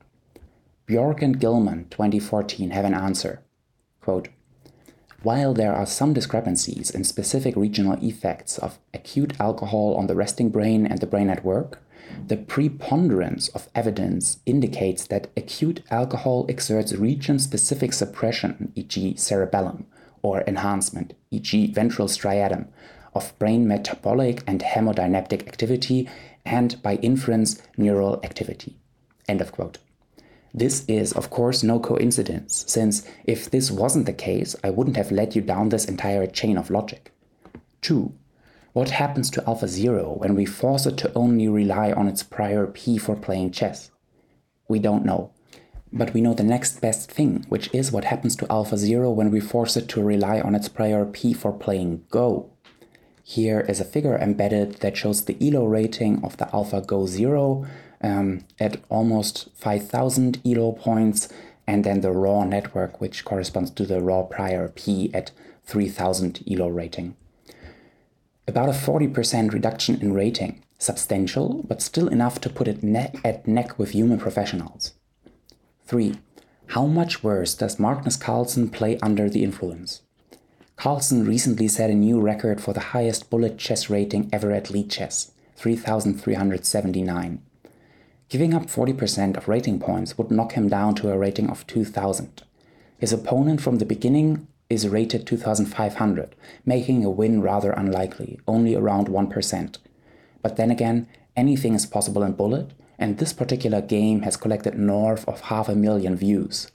Bjork 0.88 1.21
and 1.21 1.39
Gilman, 1.39 1.89
2014, 1.91 2.71
have 2.71 2.84
an 2.84 2.95
answer. 2.95 3.43
Quote, 4.02 4.30
While 5.21 5.54
there 5.54 5.76
are 5.76 5.86
some 5.86 6.15
discrepancies 6.15 6.89
in 6.89 7.04
specific 7.04 7.56
regional 7.56 8.04
effects 8.04 8.58
of 8.58 8.80
acute 8.95 9.39
alcohol 9.39 9.93
on 9.93 10.08
the 10.08 10.15
resting 10.15 10.49
brain 10.49 10.88
and 10.88 10.99
the 10.99 11.06
brain 11.06 11.30
at 11.30 11.45
work, 11.45 11.82
the 12.27 12.37
preponderance 12.37 13.49
of 13.49 13.69
evidence 13.75 14.39
indicates 14.45 15.07
that 15.07 15.29
acute 15.35 15.83
alcohol 15.91 16.45
exerts 16.49 16.93
region-specific 16.93 17.93
suppression, 17.93 18.71
e.g. 18.75 19.15
cerebellum, 19.17 19.85
or 20.21 20.43
enhancement, 20.47 21.13
e.g. 21.31 21.71
ventral 21.73 22.07
striatum, 22.07 22.67
of 23.13 23.37
brain 23.39 23.67
metabolic 23.67 24.43
and 24.47 24.61
hemodynamic 24.61 25.47
activity 25.47 26.09
and 26.45 26.81
by 26.81 26.95
inference 26.95 27.61
neural 27.77 28.19
activity. 28.23 28.77
End 29.27 29.41
of 29.41 29.51
quote. 29.51 29.77
This 30.53 30.85
is, 30.87 31.13
of 31.13 31.29
course, 31.29 31.63
no 31.63 31.79
coincidence, 31.79 32.63
since 32.67 33.07
if 33.25 33.49
this 33.49 33.71
wasn't 33.71 34.05
the 34.05 34.13
case, 34.13 34.55
I 34.63 34.69
wouldn't 34.69 34.97
have 34.97 35.11
led 35.11 35.35
you 35.35 35.41
down 35.41 35.69
this 35.69 35.85
entire 35.85 36.27
chain 36.27 36.57
of 36.57 36.69
logic. 36.69 37.11
2. 37.81 38.13
What 38.73 38.89
happens 38.89 39.29
to 39.29 39.41
AlphaZero 39.41 40.17
when 40.17 40.33
we 40.33 40.45
force 40.45 40.88
it 40.88 40.97
to 40.97 41.13
only 41.13 41.47
rely 41.47 41.91
on 41.91 42.07
its 42.07 42.23
prior 42.23 42.65
P 42.65 42.97
for 42.97 43.15
playing 43.15 43.51
chess? 43.51 43.91
We 44.67 44.79
don't 44.79 45.05
know. 45.05 45.29
But 45.91 46.15
we 46.15 46.21
know 46.21 46.33
the 46.33 46.41
next 46.41 46.81
best 46.81 47.12
thing, 47.12 47.45
which 47.49 47.71
is 47.71 47.91
what 47.91 48.05
happens 48.05 48.36
to 48.38 48.47
AlphaZero 48.47 49.13
when 49.13 49.29
we 49.29 49.39
force 49.39 49.77
it 49.77 49.88
to 49.89 50.01
rely 50.01 50.41
on 50.41 50.55
its 50.55 50.69
prior 50.69 51.05
P 51.05 51.33
for 51.33 51.53
playing 51.53 52.05
Go. 52.09 52.49
Here 53.21 53.59
is 53.59 53.79
a 53.79 53.86
figure 53.86 54.17
embedded 54.17 54.77
that 54.77 54.97
shows 54.97 55.25
the 55.25 55.38
ELO 55.39 55.67
rating 55.67 56.23
of 56.23 56.38
the 56.38 56.45
AlphaGo 56.45 57.07
Zero 57.07 57.67
um, 58.01 58.43
at 58.59 58.81
almost 58.89 59.49
5000 59.53 60.41
ELO 60.43 60.71
points, 60.71 61.29
and 61.67 61.83
then 61.83 62.01
the 62.01 62.12
raw 62.12 62.43
network, 62.43 62.99
which 62.99 63.23
corresponds 63.23 63.69
to 63.69 63.86
the 63.86 64.01
raw 64.01 64.23
prior 64.23 64.67
P 64.67 65.13
at 65.13 65.29
3000 65.63 66.43
ELO 66.49 66.69
rating 66.69 67.15
about 68.47 68.69
a 68.69 68.73
40% 68.73 69.53
reduction 69.53 70.01
in 70.01 70.13
rating 70.13 70.63
substantial, 70.84 71.63
but 71.67 71.82
still 71.82 72.08
enough 72.10 72.41
to 72.41 72.49
put 72.49 72.67
it 72.67 72.84
neck 72.84 73.15
at 73.23 73.47
neck 73.47 73.79
with 73.79 73.91
human 73.91 74.19
professionals. 74.19 74.93
3. 75.86 76.15
How 76.67 76.86
much 76.86 77.23
worse 77.23 77.56
does 77.56 77.79
Magnus 77.79 78.17
Carlsen 78.17 78.69
play 78.69 78.99
under 79.01 79.29
the 79.29 79.43
influence? 79.43 80.01
Carlsen 80.75 81.25
recently 81.25 81.67
set 81.67 81.89
a 81.89 81.95
new 81.95 82.19
record 82.19 82.60
for 82.60 82.73
the 82.73 82.89
highest 82.91 83.29
bullet 83.29 83.58
chess 83.58 83.89
rating 83.89 84.29
ever 84.34 84.51
at 84.51 84.65
Lichess, 84.65 85.32
3379. 85.56 87.41
Giving 88.29 88.53
up 88.53 88.63
40% 88.63 89.38
of 89.38 89.47
rating 89.47 89.79
points 89.79 90.17
would 90.17 90.32
knock 90.32 90.53
him 90.53 90.67
down 90.67 90.95
to 90.95 91.12
a 91.12 91.17
rating 91.17 91.49
of 91.49 91.67
2000. 91.67 92.43
His 92.97 93.13
opponent 93.13 93.62
from 93.62 93.77
the 93.77 93.86
beginning 93.86 94.47
is 94.73 94.88
rated 94.88 95.25
2500, 95.25 96.36
making 96.65 97.05
a 97.05 97.09
win 97.09 97.41
rather 97.41 97.71
unlikely, 97.71 98.39
only 98.47 98.75
around 98.75 99.07
1%. 99.07 99.77
But 100.41 100.55
then 100.57 100.71
again, 100.71 101.07
anything 101.38 101.75
is 101.75 101.86
possible 101.86 102.23
in 102.23 102.33
Bullet, 102.33 102.73
and 102.97 103.17
this 103.17 103.33
particular 103.33 103.81
game 103.81 104.23
has 104.23 104.36
collected 104.36 104.77
north 104.77 105.27
of 105.27 105.41
half 105.41 105.69
a 105.69 105.75
million 105.75 106.15
views. 106.15 106.71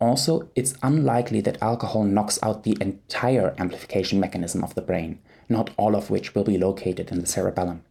Also, 0.00 0.48
it's 0.54 0.74
unlikely 0.82 1.40
that 1.40 1.62
alcohol 1.62 2.04
knocks 2.04 2.38
out 2.42 2.62
the 2.62 2.76
entire 2.80 3.54
amplification 3.58 4.20
mechanism 4.20 4.62
of 4.62 4.74
the 4.74 4.82
brain, 4.82 5.18
not 5.48 5.70
all 5.76 5.96
of 5.96 6.10
which 6.10 6.34
will 6.34 6.44
be 6.44 6.58
located 6.58 7.10
in 7.10 7.20
the 7.20 7.26
cerebellum. 7.26 7.82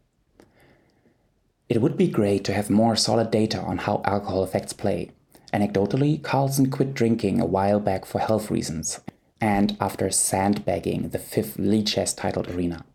It 1.70 1.82
would 1.82 1.98
be 1.98 2.08
great 2.08 2.44
to 2.46 2.54
have 2.54 2.70
more 2.70 2.96
solid 2.96 3.32
data 3.32 3.60
on 3.60 3.80
how 3.80 4.02
alcohol 4.06 4.44
affects 4.44 4.74
play. 4.74 5.12
Anecdotally, 5.54 6.22
Carlsen 6.22 6.70
quit 6.70 6.94
drinking 6.94 7.40
a 7.40 7.46
while 7.46 7.80
back 7.80 8.06
for 8.06 8.20
health 8.20 8.52
reasons, 8.52 9.00
and 9.44 9.76
after 9.82 10.10
sandbagging 10.10 11.10
the 11.10 11.20
fifth 11.20 11.58
Lichess 11.58 12.16
titled 12.16 12.50
arena. 12.50 12.86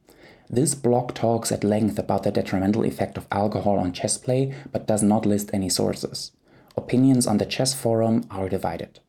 This 0.48 0.74
blog 0.74 1.12
talks 1.12 1.52
at 1.52 1.62
length 1.62 1.98
about 1.98 2.22
the 2.22 2.30
detrimental 2.30 2.86
effect 2.86 3.18
of 3.18 3.26
alcohol 3.30 3.78
on 3.78 3.92
chess 3.92 4.16
play, 4.16 4.54
but 4.72 4.86
does 4.86 5.02
not 5.02 5.26
list 5.26 5.50
any 5.52 5.68
sources. 5.68 6.32
Opinions 6.74 7.26
on 7.26 7.36
the 7.36 7.44
chess 7.44 7.74
forum 7.74 8.24
are 8.30 8.48
divided. 8.48 9.00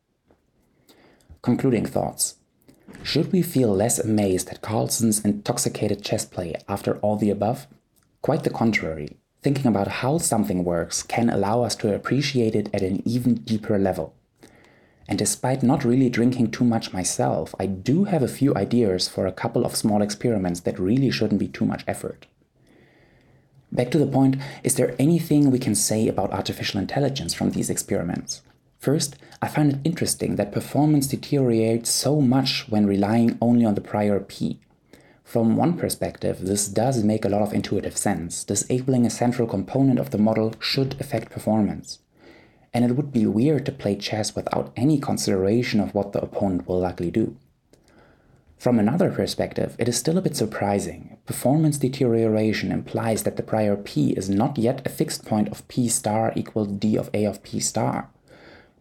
Concluding 1.41 1.86
thoughts. 1.86 2.36
Should 3.04 3.32
we 3.32 3.41
feel 3.41 3.73
less 3.73 3.99
amazed 3.99 4.49
at 4.49 4.62
Carlsen's 4.62 5.23
intoxicated 5.23 6.04
chess 6.04 6.25
play 6.25 6.56
after 6.67 6.97
all 6.97 7.15
the 7.15 7.30
above? 7.30 7.67
Quite 8.21 8.43
the 8.43 8.49
contrary. 8.49 9.15
Thinking 9.41 9.67
about 9.67 9.99
how 10.04 10.17
something 10.17 10.65
works 10.65 11.04
can 11.04 11.30
allow 11.30 11.62
us 11.63 11.75
to 11.78 11.95
appreciate 11.95 12.54
it 12.54 12.69
at 12.73 12.82
an 12.82 13.02
even 13.08 13.36
deeper 13.36 13.80
level. 13.80 14.13
And 15.10 15.17
despite 15.17 15.63
not 15.63 15.84
really 15.84 16.08
drinking 16.08 16.52
too 16.52 16.63
much 16.63 16.93
myself, 16.93 17.56
I 17.60 17.65
do 17.65 18.04
have 18.04 18.22
a 18.22 18.28
few 18.28 18.56
ideas 18.56 19.08
for 19.08 19.26
a 19.26 19.32
couple 19.32 19.65
of 19.65 19.76
small 19.76 20.04
experiments 20.04 20.60
that 20.62 20.78
really 20.78 21.10
shouldn't 21.10 21.39
be 21.39 21.48
too 21.48 21.65
much 21.65 21.84
effort. 21.88 22.28
Back 23.72 23.89
to 23.91 23.98
the 23.98 24.06
point, 24.06 24.36
is 24.63 24.76
there 24.76 24.95
anything 25.00 25.50
we 25.50 25.58
can 25.58 25.74
say 25.74 26.08
about 26.08 26.32
artificial 26.32 26.80
intelligence 26.80 27.34
from 27.34 27.52
these 27.52 27.72
experiments? 27.72 28.43
First, 28.78 29.15
I 29.41 29.48
find 29.48 29.74
it 29.74 29.80
interesting 29.84 30.36
that 30.36 30.52
performance 30.52 31.08
deteriorates 31.08 31.89
so 31.89 32.22
much 32.22 32.69
when 32.69 32.86
relying 32.86 33.36
only 33.41 33.65
on 33.65 33.74
the 33.74 33.82
prior 33.82 34.19
P. 34.19 34.60
From 35.24 35.58
one 35.58 35.76
perspective, 35.76 36.41
this 36.41 36.67
does 36.67 37.04
make 37.04 37.26
a 37.26 37.30
lot 37.30 37.41
of 37.41 37.52
intuitive 37.52 37.98
sense. 37.98 38.43
Disabling 38.43 39.08
a 39.08 39.10
central 39.10 39.48
component 39.48 39.98
of 39.98 40.12
the 40.12 40.19
model 40.19 40.54
should 40.60 41.02
affect 41.02 41.32
performance 41.32 41.98
and 42.74 42.86
it 42.86 42.96
would 42.96 43.12
be 43.12 43.26
weird 43.26 43.66
to 43.66 43.72
play 43.72 43.96
chess 43.96 44.36
without 44.36 44.72
any 44.76 45.00
consideration 45.00 45.80
of 45.80 45.94
what 45.94 46.14
the 46.14 46.22
opponent 46.22 46.68
will 46.68 46.80
likely 46.80 47.12
do. 47.12 47.36
From 48.58 48.78
another 48.78 49.10
perspective, 49.10 49.76
it 49.80 49.88
is 49.88 49.98
still 49.98 50.18
a 50.18 50.22
bit 50.22 50.36
surprising. 50.36 51.18
Performance 51.26 51.78
deterioration 51.78 52.74
implies 52.74 53.24
that 53.24 53.38
the 53.38 53.44
prior 53.44 53.78
p 53.78 54.12
is 54.12 54.30
not 54.30 54.58
yet 54.58 54.86
a 54.86 54.90
fixed 54.90 55.26
point 55.26 55.48
of 55.48 55.66
p 55.70 55.88
star 55.88 56.34
equals 56.36 56.68
d 56.68 56.98
of 56.98 57.10
a 57.14 57.24
of 57.24 57.42
p 57.42 57.62
star. 57.62 58.10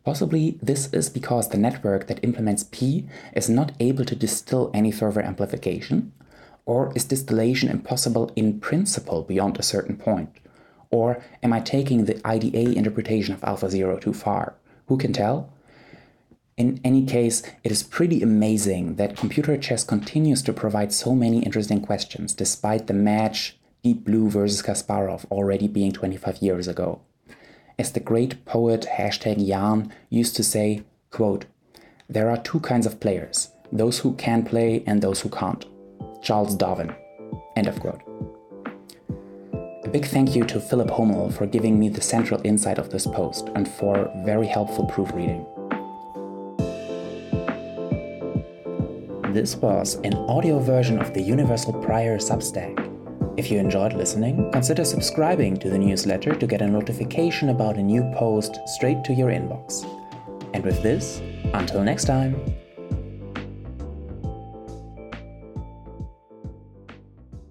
Possibly 0.04 0.58
this 0.60 0.92
is 0.92 1.08
because 1.08 1.50
the 1.50 1.58
network 1.58 2.08
that 2.08 2.24
implements 2.24 2.64
p 2.72 3.06
is 3.36 3.48
not 3.48 3.70
able 3.78 4.04
to 4.04 4.16
distill 4.16 4.70
any 4.74 4.90
further 4.90 5.22
amplification, 5.22 6.12
or 6.66 6.92
is 6.96 7.04
distillation 7.04 7.68
impossible 7.68 8.32
in 8.34 8.58
principle 8.58 9.22
beyond 9.22 9.58
a 9.58 9.62
certain 9.62 9.96
point? 9.96 10.30
Or 10.90 11.22
am 11.42 11.52
I 11.52 11.60
taking 11.60 12.04
the 12.04 12.20
IDA 12.26 12.76
interpretation 12.76 13.34
of 13.34 13.44
alpha 13.44 13.70
0 13.70 13.98
too 13.98 14.12
far? 14.12 14.54
Who 14.86 14.96
can 14.96 15.12
tell? 15.12 15.52
In 16.56 16.80
any 16.82 17.04
case, 17.04 17.42
it 17.62 17.70
is 17.70 17.84
pretty 17.84 18.20
amazing 18.20 18.96
that 18.96 19.16
computer 19.16 19.56
chess 19.56 19.84
continues 19.84 20.42
to 20.42 20.52
provide 20.52 20.92
so 20.92 21.14
many 21.14 21.42
interesting 21.44 21.80
questions, 21.80 22.32
despite 22.32 22.88
the 22.88 22.94
match 22.94 23.56
Deep 23.84 24.04
Blue 24.04 24.28
versus 24.28 24.60
Kasparov 24.60 25.24
already 25.30 25.68
being 25.68 25.92
25 25.92 26.38
years 26.38 26.66
ago. 26.66 27.00
As 27.78 27.92
the 27.92 28.00
great 28.00 28.44
poet 28.44 28.86
hashtag 28.98 29.46
Jan 29.46 29.92
used 30.10 30.34
to 30.34 30.42
say, 30.42 30.82
quote, 31.10 31.44
there 32.08 32.28
are 32.28 32.38
two 32.38 32.58
kinds 32.58 32.86
of 32.86 32.98
players, 32.98 33.52
those 33.70 34.00
who 34.00 34.14
can 34.14 34.42
play 34.42 34.82
and 34.86 35.00
those 35.00 35.20
who 35.20 35.28
can't. 35.28 35.64
Charles 36.22 36.56
Darwin. 36.56 36.92
End 37.54 37.68
of 37.68 37.78
quote. 37.78 38.07
A 39.88 39.90
big 39.90 40.04
thank 40.04 40.36
you 40.36 40.44
to 40.44 40.60
Philipp 40.60 40.90
Hummel 40.90 41.30
for 41.30 41.46
giving 41.46 41.78
me 41.78 41.88
the 41.88 42.02
central 42.02 42.42
insight 42.44 42.76
of 42.76 42.90
this 42.90 43.06
post 43.06 43.48
and 43.54 43.66
for 43.66 44.12
very 44.22 44.46
helpful 44.46 44.84
proofreading. 44.84 45.46
This 49.32 49.56
was 49.56 49.94
an 50.04 50.12
audio 50.28 50.58
version 50.58 50.98
of 50.98 51.14
the 51.14 51.22
Universal 51.22 51.72
Prior 51.82 52.18
Substack. 52.18 52.76
If 53.38 53.50
you 53.50 53.58
enjoyed 53.58 53.94
listening, 53.94 54.52
consider 54.52 54.84
subscribing 54.84 55.56
to 55.56 55.70
the 55.70 55.78
newsletter 55.78 56.34
to 56.34 56.46
get 56.46 56.60
a 56.60 56.66
notification 56.66 57.48
about 57.48 57.78
a 57.78 57.82
new 57.82 58.02
post 58.14 58.58
straight 58.66 59.02
to 59.04 59.14
your 59.14 59.30
inbox. 59.30 59.86
And 60.52 60.66
with 60.66 60.82
this, 60.82 61.22
until 61.54 61.82
next 61.82 62.04
time. 62.04 62.34